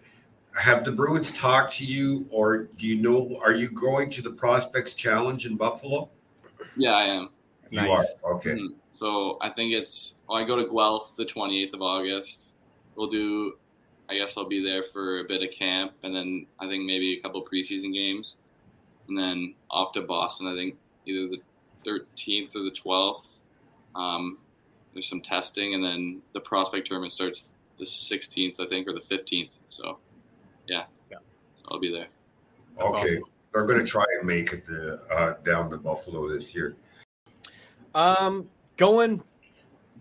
[0.57, 3.39] Have the Bruins talked to you, or do you know?
[3.43, 6.11] Are you going to the Prospects Challenge in Buffalo?
[6.77, 7.31] Yeah, I am.
[7.71, 8.15] You Nice.
[8.23, 8.35] are.
[8.35, 8.51] Okay.
[8.51, 8.75] Mhm.
[8.93, 10.15] So I think it's.
[10.29, 12.51] Well, I go to Guelph the 28th of August.
[12.97, 13.57] We'll do.
[14.11, 17.15] I guess I'll be there for a bit of camp, and then I think maybe
[17.17, 18.37] a couple preseason games,
[19.09, 20.47] and then off to Boston.
[20.49, 20.77] I think
[21.07, 21.41] either the
[21.85, 23.29] 13th or the 12th.
[23.95, 24.39] Um,
[24.93, 27.49] there's some testing, and then the prospect tournament starts
[27.79, 29.51] the 16th, I think, or the 15th.
[29.71, 29.99] So,
[30.67, 31.19] yeah, Yeah.
[31.69, 32.07] I'll be there.
[32.79, 33.03] That's okay.
[33.03, 33.23] awesome.
[33.53, 36.75] They're going to try and make it to, uh, down to Buffalo this year.
[37.95, 39.23] Um, going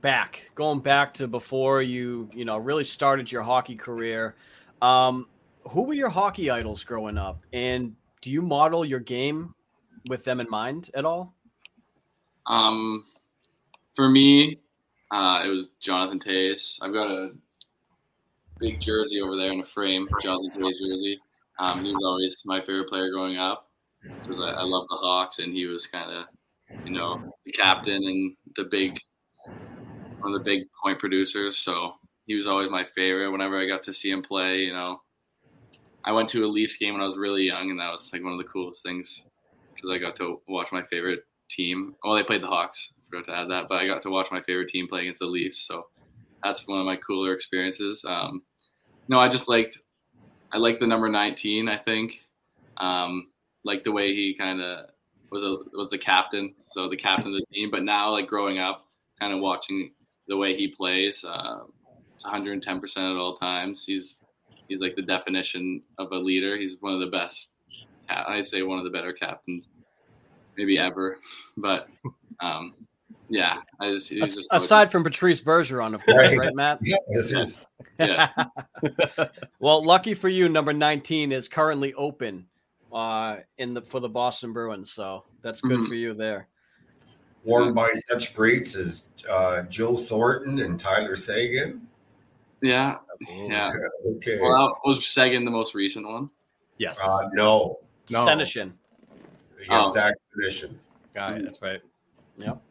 [0.01, 4.35] back, going back to before you, you know, really started your hockey career.
[4.81, 5.27] Um,
[5.69, 9.53] who were your hockey idols growing up, and do you model your game
[10.07, 11.35] with them in mind at all?
[12.47, 13.05] Um,
[13.95, 14.59] for me,
[15.11, 16.79] uh, it was Jonathan Toews.
[16.81, 17.31] I've got a
[18.61, 21.19] big jersey over there in a frame, Jonathan Toews jersey.
[21.59, 23.67] Um, he was always my favorite player growing up
[24.21, 26.25] because I, I love the Hawks, and he was kind of,
[26.85, 28.99] you know, the captain and the big,
[30.19, 31.57] one of the big point producers.
[31.57, 31.93] So
[32.25, 33.31] he was always my favorite.
[33.31, 35.01] Whenever I got to see him play, you know,
[36.05, 38.23] I went to a Leafs game when I was really young, and that was like
[38.23, 39.25] one of the coolest things
[39.75, 41.95] because I got to watch my favorite team.
[42.03, 42.93] Well, they played the Hawks.
[42.99, 45.19] I forgot to add that, but I got to watch my favorite team play against
[45.19, 45.67] the Leafs.
[45.67, 45.87] So
[46.43, 48.03] that's one of my cooler experiences.
[48.07, 48.41] Um,
[49.11, 49.77] no, I just liked,
[50.53, 51.67] I liked the number 19.
[51.67, 52.23] I think,
[52.77, 53.27] um,
[53.65, 54.85] like the way he kind of
[55.29, 57.69] was a, was the captain, so the captain of the team.
[57.69, 58.87] But now, like growing up,
[59.19, 59.91] kind of watching
[60.29, 61.59] the way he plays, uh,
[62.15, 63.85] it's 110 percent at all times.
[63.85, 64.19] He's
[64.69, 66.57] he's like the definition of a leader.
[66.57, 67.49] He's one of the best.
[68.09, 69.67] I'd say one of the better captains
[70.57, 71.19] maybe ever.
[71.57, 71.89] But
[72.39, 72.73] um,
[73.31, 76.37] yeah, I just, he's just Aside from Patrice Bergeron, of course, Right.
[76.37, 76.79] right, Matt?
[76.83, 77.65] Yeah, this is
[77.99, 78.29] yeah,
[79.59, 82.45] well, lucky for you, number 19 is currently open
[82.93, 84.91] uh, in the for the Boston Bruins.
[84.91, 85.87] So that's good Mhm.
[85.87, 86.47] for you there.
[87.43, 91.81] worn by such greats as uh, Joe Thornton and Tyler Seguin.
[92.61, 92.97] yeah,
[93.29, 93.71] yeah.
[94.17, 94.39] Okay.
[94.39, 96.29] Well, was Seguin the most recent one.
[96.77, 96.99] Yes.
[97.03, 97.79] Uh, no,
[98.11, 98.25] No.
[98.25, 98.73] Senyshyn.
[99.57, 99.87] the Oh.
[99.87, 100.79] exact position.
[101.13, 101.39] Guy.
[101.41, 101.81] That's right.
[102.37, 102.61] Yep.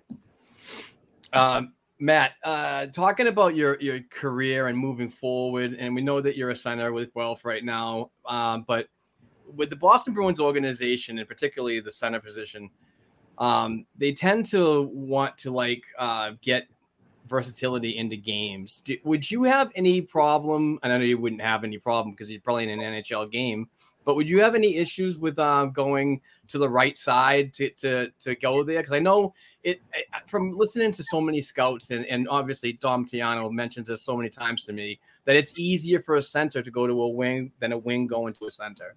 [1.32, 6.36] Um, Matt, uh, talking about your your career and moving forward, and we know that
[6.36, 8.86] you're a center with Guelph right now, um, but
[9.54, 12.70] with the Boston Bruins organization, and particularly the center position,
[13.38, 16.66] um, they tend to want to like uh, get
[17.28, 18.80] versatility into games.
[18.80, 20.78] Do, would you have any problem?
[20.82, 23.68] And I know you wouldn't have any problem because you're probably in an NHL game.
[24.04, 28.10] But would you have any issues with uh, going to the right side to to,
[28.20, 28.80] to go there?
[28.80, 29.80] Because I know it
[30.26, 34.30] from listening to so many scouts and, and obviously Dom Tiano mentions this so many
[34.30, 37.72] times to me that it's easier for a center to go to a wing than
[37.72, 38.94] a wing going to a center.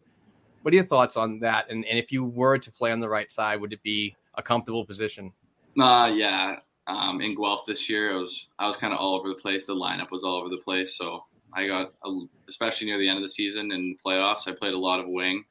[0.61, 1.69] What are your thoughts on that?
[1.69, 4.41] And, and if you were to play on the right side, would it be a
[4.41, 5.33] comfortable position?
[5.79, 6.59] Uh, yeah.
[6.87, 9.65] Um, in Guelph this year, was I was kind of all over the place.
[9.65, 11.23] The lineup was all over the place, so
[11.55, 11.93] I got
[12.49, 14.47] especially near the end of the season and playoffs.
[14.47, 15.43] I played a lot of wing,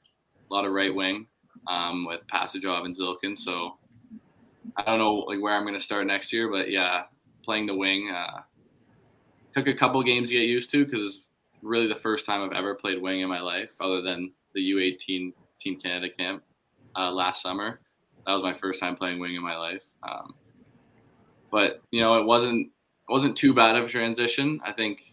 [0.50, 1.26] a lot of right wing,
[1.68, 3.38] um, with Passagov and Zhilkin.
[3.38, 3.76] So
[4.76, 7.04] I don't know like where I'm going to start next year, but yeah,
[7.44, 8.40] playing the wing uh,
[9.54, 11.20] took a couple games to get used to because
[11.62, 15.32] really the first time I've ever played wing in my life, other than the U18
[15.60, 16.42] Team Canada camp
[16.96, 17.80] uh, last summer.
[18.26, 19.82] That was my first time playing wing in my life.
[20.02, 20.34] Um,
[21.50, 22.70] but you know, it wasn't
[23.08, 24.60] wasn't too bad of a transition.
[24.64, 25.11] I think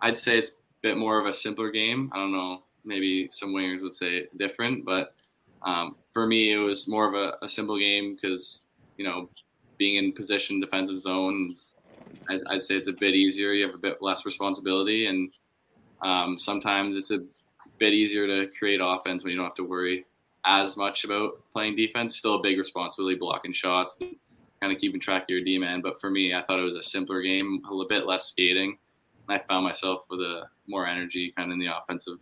[0.00, 2.10] I'd say it's a bit more of a simpler game.
[2.12, 5.14] I don't know, maybe some wingers would say different, but
[5.62, 8.62] um, for me, it was more of a, a simple game because
[8.98, 9.30] you know,
[9.78, 11.72] being in position defensive zones,
[12.28, 13.52] I'd, I'd say it's a bit easier.
[13.52, 15.30] You have a bit less responsibility, and
[16.02, 17.24] um, sometimes it's a
[17.78, 20.04] bit easier to create offense when you don't have to worry
[20.44, 22.16] as much about playing defense.
[22.16, 23.96] Still a big responsibility blocking shots,
[24.60, 25.80] kind of keeping track of your D man.
[25.80, 28.78] But for me, I thought it was a simpler game, a little bit less skating,
[29.28, 32.18] I found myself with a more energy kind of in the offensive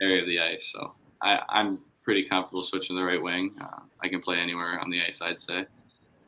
[0.00, 0.70] area of the ice.
[0.72, 3.54] So I, I'm pretty comfortable switching the right wing.
[3.60, 5.20] Uh, I can play anywhere on the ice.
[5.22, 5.66] I'd say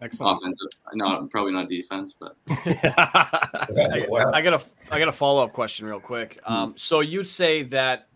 [0.01, 0.39] Excellent.
[0.39, 5.53] offensive, not probably not defense, but I, I got a I got a follow up
[5.53, 6.39] question real quick.
[6.45, 6.53] Hmm.
[6.53, 8.09] Um, so you'd say that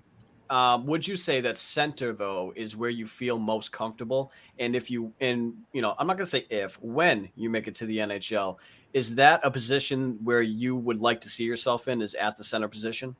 [0.51, 4.32] um, would you say that center though is where you feel most comfortable?
[4.59, 7.74] And if you and you know, I'm not gonna say if when you make it
[7.76, 8.59] to the NHL,
[8.93, 12.03] is that a position where you would like to see yourself in?
[12.03, 13.16] Is at the center position?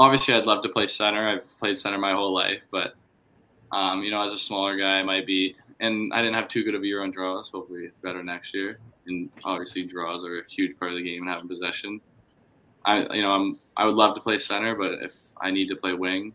[0.00, 1.28] obviously I'd love to play center.
[1.28, 2.94] I've played center my whole life, but
[3.70, 5.54] um, you know, as a smaller guy, I might be.
[5.78, 7.48] And I didn't have too good of a year on draws.
[7.48, 8.78] Hopefully, it's better next year.
[9.06, 12.00] And obviously, draws are a huge part of the game and having possession.
[12.84, 13.58] I, you know, I'm.
[13.76, 16.34] I would love to play center, but if I need to play wing,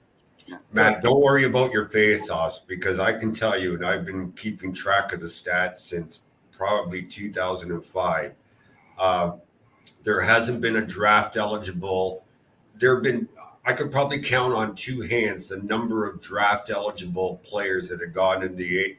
[0.72, 4.74] Matt, don't worry about your face-offs because I can tell you, and I've been keeping
[4.74, 6.22] track of the stats since
[6.58, 8.34] probably 2005.
[8.98, 9.32] Uh,
[10.04, 12.24] there hasn't been a draft eligible.
[12.80, 13.28] There have been.
[13.66, 18.14] I could probably count on two hands the number of draft eligible players that have
[18.14, 18.96] gone into the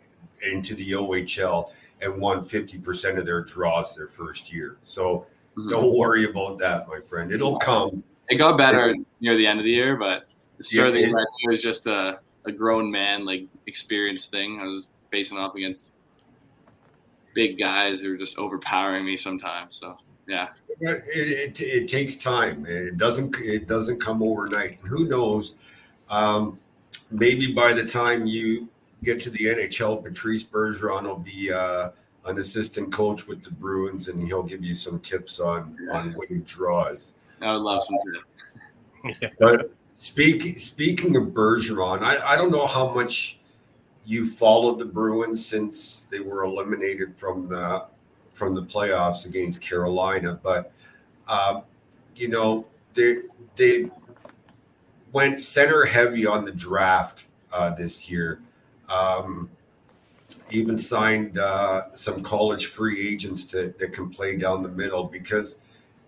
[0.50, 1.70] into the OHL
[2.02, 4.76] and won 50% of their draws their first year.
[4.82, 5.26] So
[5.56, 5.70] Mhm.
[5.70, 7.32] don't worry about that, my friend.
[7.32, 8.02] It'll come.
[8.28, 9.94] it got better near the end of the year.
[9.96, 10.26] But
[10.58, 11.06] the start of the Yeah.
[11.06, 14.58] year, it was just a, a grown man like experience thing.
[14.60, 15.90] I was facing off against
[17.36, 19.76] big guys who were just overpowering me sometimes.
[19.76, 20.48] So yeah.
[20.80, 22.66] It, it, it takes time.
[22.66, 24.78] It doesn't it doesn't come overnight.
[24.88, 25.54] Who knows?
[26.10, 26.58] Um,
[27.10, 28.68] maybe by the time you
[29.04, 31.90] get to the NHL, Patrice Bergeron will be uh,
[32.24, 36.42] an assistant coach with the Bruins, and he'll give you some tips on on winning
[36.42, 37.14] draws.
[37.40, 37.96] I would love some
[39.20, 39.34] tips.
[39.38, 43.38] But speaking speaking of Bergeron, I, I don't know how much
[44.06, 47.84] you followed the Bruins since they were eliminated from the
[48.32, 50.72] from the playoffs against Carolina, but
[51.28, 51.62] um,
[52.14, 53.16] you know they
[53.56, 53.90] they
[55.12, 58.40] went center heavy on the draft uh, this year.
[58.88, 59.50] Um,
[60.52, 65.56] even signed uh, some college free agents to, that can play down the middle because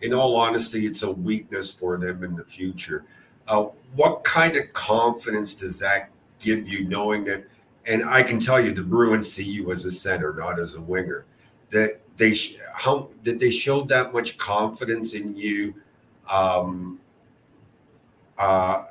[0.02, 3.04] in all honesty, it's a weakness for them in the future.
[3.48, 7.44] Uh, what kind of confidence does that give you, knowing that?
[7.88, 10.80] And I can tell you, the Bruins see you as a center, not as a
[10.80, 11.24] winger.
[11.70, 15.74] That they sh- how that they showed that much confidence in you.
[16.28, 17.00] Um,
[18.38, 18.84] uh,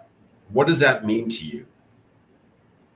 [0.50, 1.66] what does that mean to you?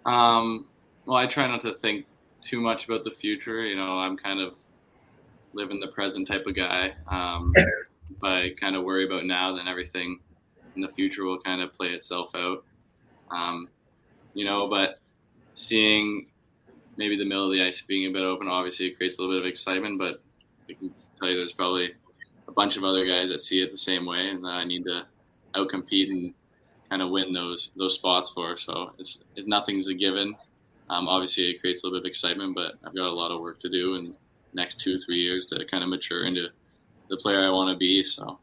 [0.06, 0.66] Um,
[1.06, 2.06] well, I try not to think
[2.42, 3.64] too much about the future.
[3.64, 4.56] You know, I'm kind of
[5.54, 6.94] living the present type of guy.
[7.08, 10.20] Um, if I kind of worry about now, then everything
[10.76, 12.64] in the future will kind of play itself out.
[13.30, 13.70] Um,
[14.34, 15.01] you know, but
[15.56, 16.28] seeing
[16.98, 19.36] maybe the middle of the ice being a bit open, obviously it creates a little
[19.36, 20.22] bit of excitement, but
[20.70, 21.94] I can tell you there's probably
[22.48, 24.84] a bunch of other guys that see it the same way and that I need
[24.86, 25.06] to
[25.56, 26.34] outcompete and
[26.90, 28.58] kind of win those those spots for.
[28.58, 30.36] So it's, nothing's a given.
[30.90, 33.40] Um, obviously, it creates a little bit of excitement, but I've got a lot of
[33.40, 34.14] work to do in
[34.54, 36.48] next two three years to kind of mature into
[37.10, 38.04] the player I want to be.
[38.04, 38.40] So.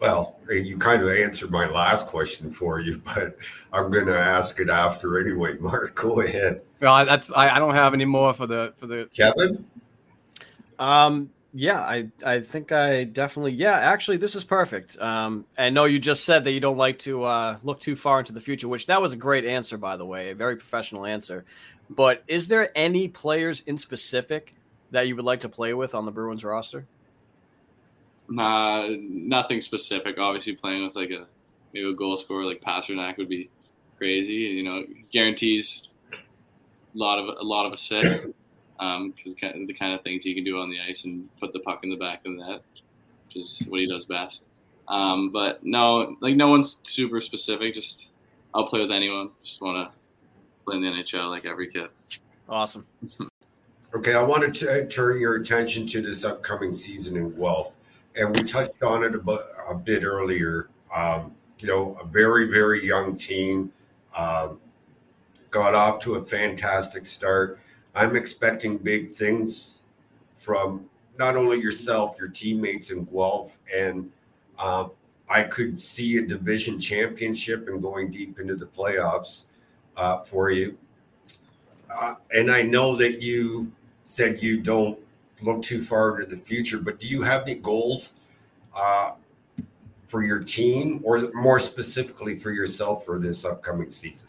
[0.00, 3.36] Well, you kind of answered my last question for you, but
[3.72, 5.56] I'm going to ask it after anyway.
[5.60, 6.62] Mark, go ahead.
[6.80, 9.64] Well, that's I, I don't have any more for the for the Kevin.
[10.78, 13.72] Um, yeah, I I think I definitely yeah.
[13.72, 14.98] Actually, this is perfect.
[15.00, 18.18] Um, I know you just said that you don't like to uh, look too far
[18.18, 21.06] into the future, which that was a great answer, by the way, a very professional
[21.06, 21.46] answer.
[21.88, 24.54] But is there any players in specific
[24.90, 26.86] that you would like to play with on the Bruins roster?
[28.38, 30.18] Uh, nothing specific.
[30.18, 31.26] Obviously, playing with like a
[31.72, 33.50] maybe a goal scorer like Pastrnak would be
[33.98, 34.32] crazy.
[34.32, 36.16] You know, guarantees a
[36.94, 38.34] lot of a lot of assists because
[38.80, 41.80] um, the kind of things he can do on the ice and put the puck
[41.84, 42.62] in the back of the net,
[43.26, 44.42] which is what he does best.
[44.88, 47.74] Um, but no, like no one's super specific.
[47.74, 48.08] Just
[48.54, 49.30] I'll play with anyone.
[49.42, 49.98] Just want to
[50.64, 51.88] play in the NHL like every kid.
[52.48, 52.86] Awesome.
[53.94, 57.76] Okay, I wanted to turn your attention to this upcoming season in Guelph,
[58.16, 60.68] and we touched on it a, bit, a bit earlier.
[60.94, 63.72] Um, you know, a very, very young team
[64.16, 64.58] um,
[65.50, 67.58] got off to a fantastic start.
[67.94, 69.82] I'm expecting big things
[70.34, 70.88] from
[71.18, 74.10] not only yourself, your teammates in Guelph, and
[74.58, 74.90] um,
[75.28, 79.46] I could see a division championship and going deep into the playoffs
[79.96, 80.76] uh, for you.
[81.90, 83.72] Uh, and I know that you
[84.04, 84.98] said you don't
[85.46, 88.14] look too far into the future, but do you have any goals
[88.76, 89.12] uh,
[90.06, 94.28] for your team or more specifically for yourself for this upcoming season?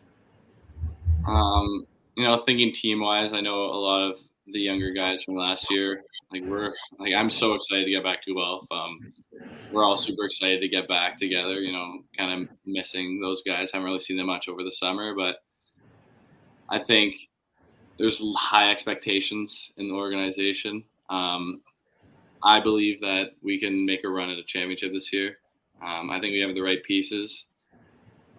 [1.28, 5.36] Um, you know, thinking team wise, I know a lot of the younger guys from
[5.36, 6.04] last year.
[6.32, 8.68] Like we're like I'm so excited to get back to Guelph.
[8.72, 9.14] Um,
[9.72, 11.60] we're all super excited to get back together.
[11.62, 13.72] You know, kind of missing those guys.
[13.74, 15.38] I haven't really seen them much over the summer, but
[16.70, 17.16] I think
[17.98, 20.84] there's high expectations in the organization.
[21.10, 21.62] Um,
[22.44, 25.38] I believe that we can make a run at a championship this year.
[25.84, 27.46] Um, I think we have the right pieces.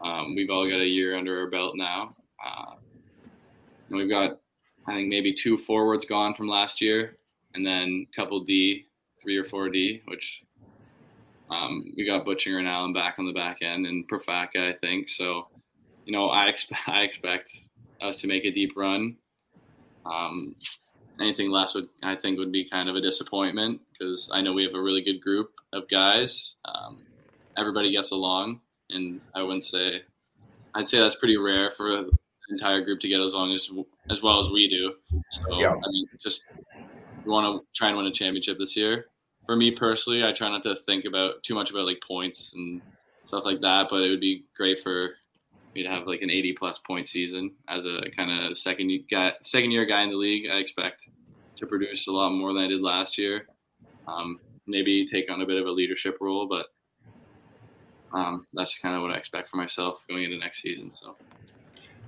[0.04, 2.14] Um, we've all got a year under our belt now.
[2.44, 2.74] Uh,
[3.88, 4.38] and we've got,
[4.86, 7.16] I think, maybe two forwards gone from last year,
[7.54, 8.86] and then a couple D,
[9.22, 10.42] three or four D, which
[11.50, 15.08] um, we got Buchinger and Allen back on the back end, and Profaka, I think.
[15.08, 15.48] So,
[16.04, 17.50] you know, I expect I expect
[18.00, 19.16] us to make a deep run.
[20.06, 20.54] Um,
[21.20, 24.64] anything less would I think would be kind of a disappointment because I know we
[24.64, 26.54] have a really good group of guys.
[26.64, 27.02] Um,
[27.56, 28.60] everybody gets along,
[28.90, 30.02] and I wouldn't say
[30.74, 32.10] I'd say that's pretty rare for an
[32.50, 33.68] entire group to get as long as
[34.10, 34.94] as well as we do.
[35.32, 35.72] So Yeah.
[35.72, 36.42] I mean, just
[37.24, 39.06] we want to try and win a championship this year.
[39.46, 42.82] For me personally, I try not to think about too much about like points and
[43.26, 45.10] stuff like that, but it would be great for
[45.78, 49.32] me to have like an 80 plus point season as a kind of second guy,
[49.42, 50.50] second year guy in the league.
[50.50, 51.08] I expect
[51.56, 53.46] to produce a lot more than I did last year.
[54.06, 56.66] Um, maybe take on a bit of a leadership role, but
[58.12, 60.92] um, that's kind of what I expect for myself going into next season.
[60.92, 61.16] So.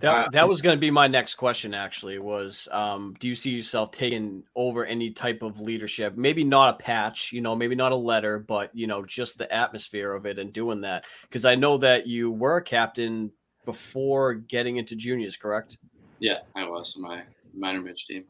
[0.00, 1.74] That, that was going to be my next question.
[1.74, 6.16] Actually, was um, do you see yourself taking over any type of leadership?
[6.16, 9.52] Maybe not a patch, you know, maybe not a letter, but you know, just the
[9.52, 11.04] atmosphere of it and doing that.
[11.22, 13.30] Because I know that you were a captain
[13.64, 15.78] before getting into juniors, correct?
[16.18, 17.22] Yeah, I was my
[17.54, 18.24] minor midge team.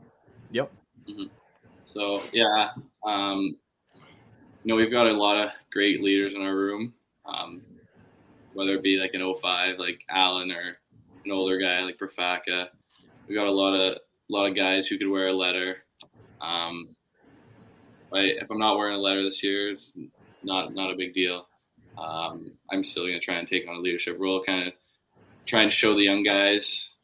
[0.50, 0.72] Yep.
[1.08, 1.24] hmm
[1.84, 2.70] So yeah,
[3.04, 3.56] um,
[4.62, 6.94] you know we've got a lot of great leaders in our room.
[7.26, 7.62] Um,
[8.54, 10.76] whether it be like an 05 like Allen or
[11.24, 12.68] an older guy like Profaka,
[13.28, 15.78] we got a lot of a lot of guys who could wear a letter.
[16.40, 16.94] Um,
[18.12, 19.94] if I'm not wearing a letter this year, it's
[20.42, 21.46] not not a big deal.
[21.98, 24.74] Um, I'm still gonna try and take on a leadership role, kind of
[25.50, 26.94] try and show the young guys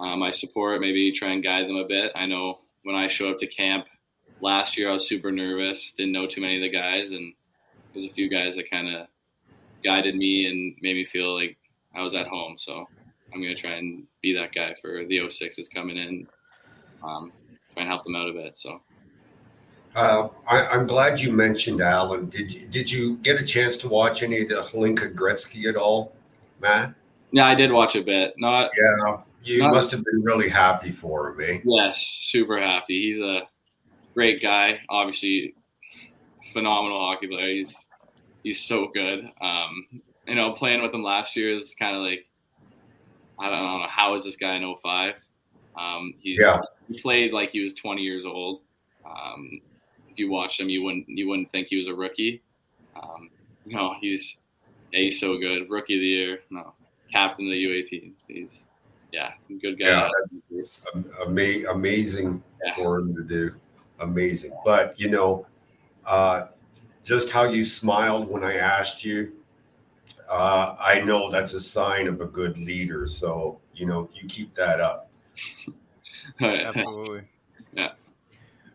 [0.00, 2.10] uh, my support, maybe try and guide them a bit.
[2.16, 3.86] I know when I showed up to camp
[4.40, 7.32] last year, I was super nervous, didn't know too many of the guys, and
[7.94, 9.06] there's a few guys that kind of
[9.84, 11.56] guided me and made me feel like
[11.94, 12.56] I was at home.
[12.58, 12.84] So
[13.32, 16.26] I'm going to try and be that guy for the 06s coming in,
[17.04, 17.32] um,
[17.72, 18.58] try and help them out a bit.
[18.58, 18.80] So.
[19.94, 22.28] Uh, I, I'm glad you mentioned Allen.
[22.28, 25.76] Did you, did you get a chance to watch any of the Hlinka Gretzky at
[25.76, 26.14] all,
[26.60, 26.94] Matt?
[27.30, 28.34] Yeah, I did watch a bit.
[28.38, 31.60] Not Yeah, You Not- must have been really happy for him, eh?
[31.64, 33.02] Yes, super happy.
[33.06, 33.48] He's a
[34.14, 34.80] great guy.
[34.88, 35.54] Obviously,
[36.52, 37.48] phenomenal hockey player.
[37.54, 37.86] He's
[38.42, 39.30] he's so good.
[39.40, 39.86] Um,
[40.26, 42.26] you know, playing with him last year is kind of like
[43.38, 45.14] I don't know how is this guy in 05?
[45.76, 46.58] Um, he's Yeah.
[46.90, 48.62] he played like he was 20 years old.
[49.06, 49.60] Um,
[50.10, 52.42] if you watched him, you wouldn't you wouldn't think he was a rookie.
[53.00, 53.30] Um,
[53.64, 54.38] you know, he's
[54.92, 55.70] yeah, he's so good.
[55.70, 56.72] Rookie of the year, no,
[57.10, 58.12] captain of the U18.
[58.26, 58.64] He's
[59.12, 59.86] yeah, good guy.
[59.86, 60.44] Yeah, that's
[61.24, 62.74] ama- amazing Yeah.
[62.74, 63.54] for him to do.
[64.00, 64.52] Amazing.
[64.64, 65.46] But, you know,
[66.04, 66.48] uh,
[67.04, 69.32] just how you smiled when I asked you,
[70.30, 73.06] uh, I know that's a sign of a good leader.
[73.06, 75.10] So, you know, you keep that up.
[76.40, 77.22] Absolutely.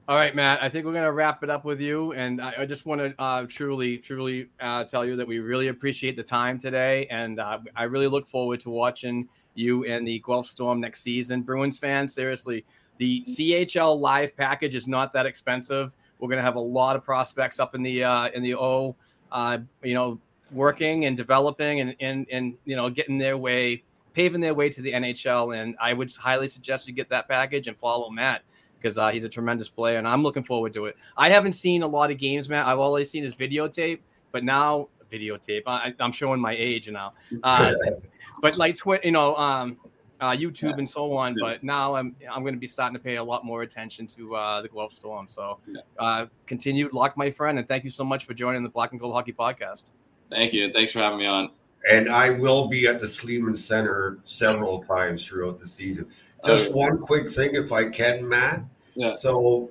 [0.05, 0.61] All right, Matt.
[0.61, 3.15] I think we're gonna wrap it up with you, and I, I just want to
[3.21, 7.59] uh, truly, truly uh, tell you that we really appreciate the time today, and uh,
[7.73, 11.41] I really look forward to watching you and the Guelph Storm next season.
[11.41, 12.65] Bruins fans, seriously,
[12.97, 15.93] the CHL live package is not that expensive.
[16.19, 18.97] We're gonna have a lot of prospects up in the uh, in the O,
[19.31, 20.19] uh, you know,
[20.51, 23.83] working and developing and and and you know getting their way,
[24.13, 25.57] paving their way to the NHL.
[25.57, 28.43] And I would highly suggest you get that package and follow Matt
[28.83, 30.97] because uh, he's a tremendous player, and I'm looking forward to it.
[31.15, 32.67] I haven't seen a lot of games, Matt.
[32.67, 33.99] I've always seen his videotape,
[34.31, 35.63] but now videotape.
[35.65, 37.13] I, I'm showing my age now.
[37.41, 37.71] Uh,
[38.41, 39.77] but like Twitter, you know, um,
[40.19, 41.35] uh, YouTube and so on.
[41.39, 44.35] But now I'm I'm going to be starting to pay a lot more attention to
[44.35, 45.27] uh, the Guelph Storm.
[45.29, 45.59] So
[45.97, 48.99] uh, continue, lock my friend, and thank you so much for joining the Black and
[48.99, 49.83] Gold Hockey Podcast.
[50.29, 50.71] Thank you.
[50.73, 51.51] Thanks for having me on.
[51.89, 56.09] And I will be at the Sleeman Center several times throughout the season.
[56.45, 58.63] Just one quick thing, if I can, Matt.
[58.95, 59.13] Yeah.
[59.13, 59.69] So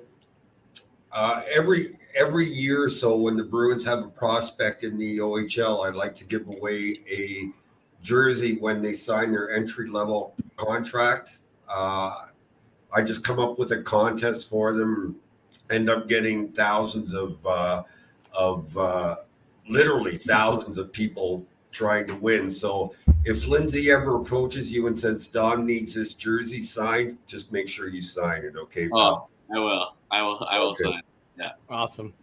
[1.11, 5.85] uh, every every year or so, when the Bruins have a prospect in the OHL,
[5.85, 7.49] I'd like to give away a
[8.01, 11.41] jersey when they sign their entry level contract.
[11.69, 12.27] Uh,
[12.93, 15.15] I just come up with a contest for them,
[15.69, 17.83] end up getting thousands of uh,
[18.33, 19.15] of uh,
[19.67, 22.49] literally thousands of people trying to win.
[22.49, 22.95] So
[23.25, 27.89] if Lindsay ever approaches you and says Don needs this jersey signed, just make sure
[27.89, 28.89] you sign it, okay?
[28.93, 29.95] Oh, I will.
[30.11, 30.47] I will.
[30.49, 30.83] I will Okay.
[30.85, 31.01] sign.
[31.37, 31.51] Yeah.
[31.69, 32.13] Awesome.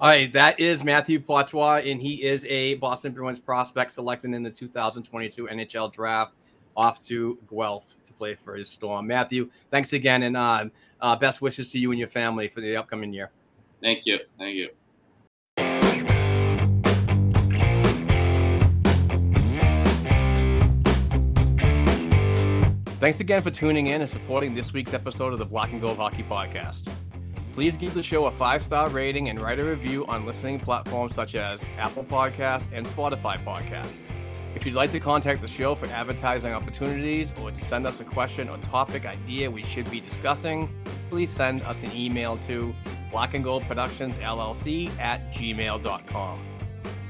[0.00, 4.42] All right, that is Matthew Poitras, and he is a Boston Bruins prospect selected in
[4.42, 6.32] the 2022 NHL draft.
[6.76, 9.06] Off to Guelph to play for his Storm.
[9.06, 10.64] Matthew, thanks again, and uh,
[11.00, 13.30] uh, best wishes to you and your family for the upcoming year.
[13.80, 14.18] Thank you.
[14.38, 14.70] Thank you.
[23.04, 25.98] Thanks again for tuning in and supporting this week's episode of the Black and Gold
[25.98, 26.90] Hockey Podcast.
[27.52, 31.14] Please give the show a five star rating and write a review on listening platforms
[31.14, 34.08] such as Apple Podcasts and Spotify Podcasts.
[34.54, 38.04] If you'd like to contact the show for advertising opportunities or to send us a
[38.04, 40.74] question or topic idea we should be discussing,
[41.10, 42.74] please send us an email to
[43.10, 46.53] black and gold productions llc at gmail.com.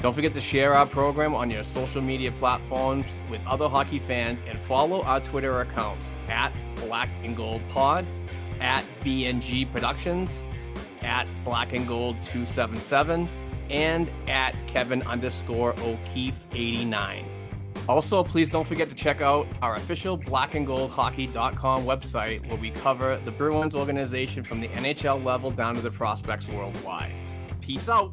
[0.04, 4.42] Don't forget to share our program on your social media platforms with other hockey fans
[4.46, 8.04] and follow our Twitter accounts at Black and Gold Pod,
[8.60, 10.42] at BNG Productions,
[11.00, 13.26] at Black and Gold 277,
[13.70, 17.24] and at Kevin underscore O'Keefe 89.
[17.88, 23.30] Also, please don't forget to check out our official blackandgoldhockey.com website where we cover the
[23.30, 27.14] Bruins organization from the NHL level down to the prospects worldwide.
[27.62, 28.12] Peace out.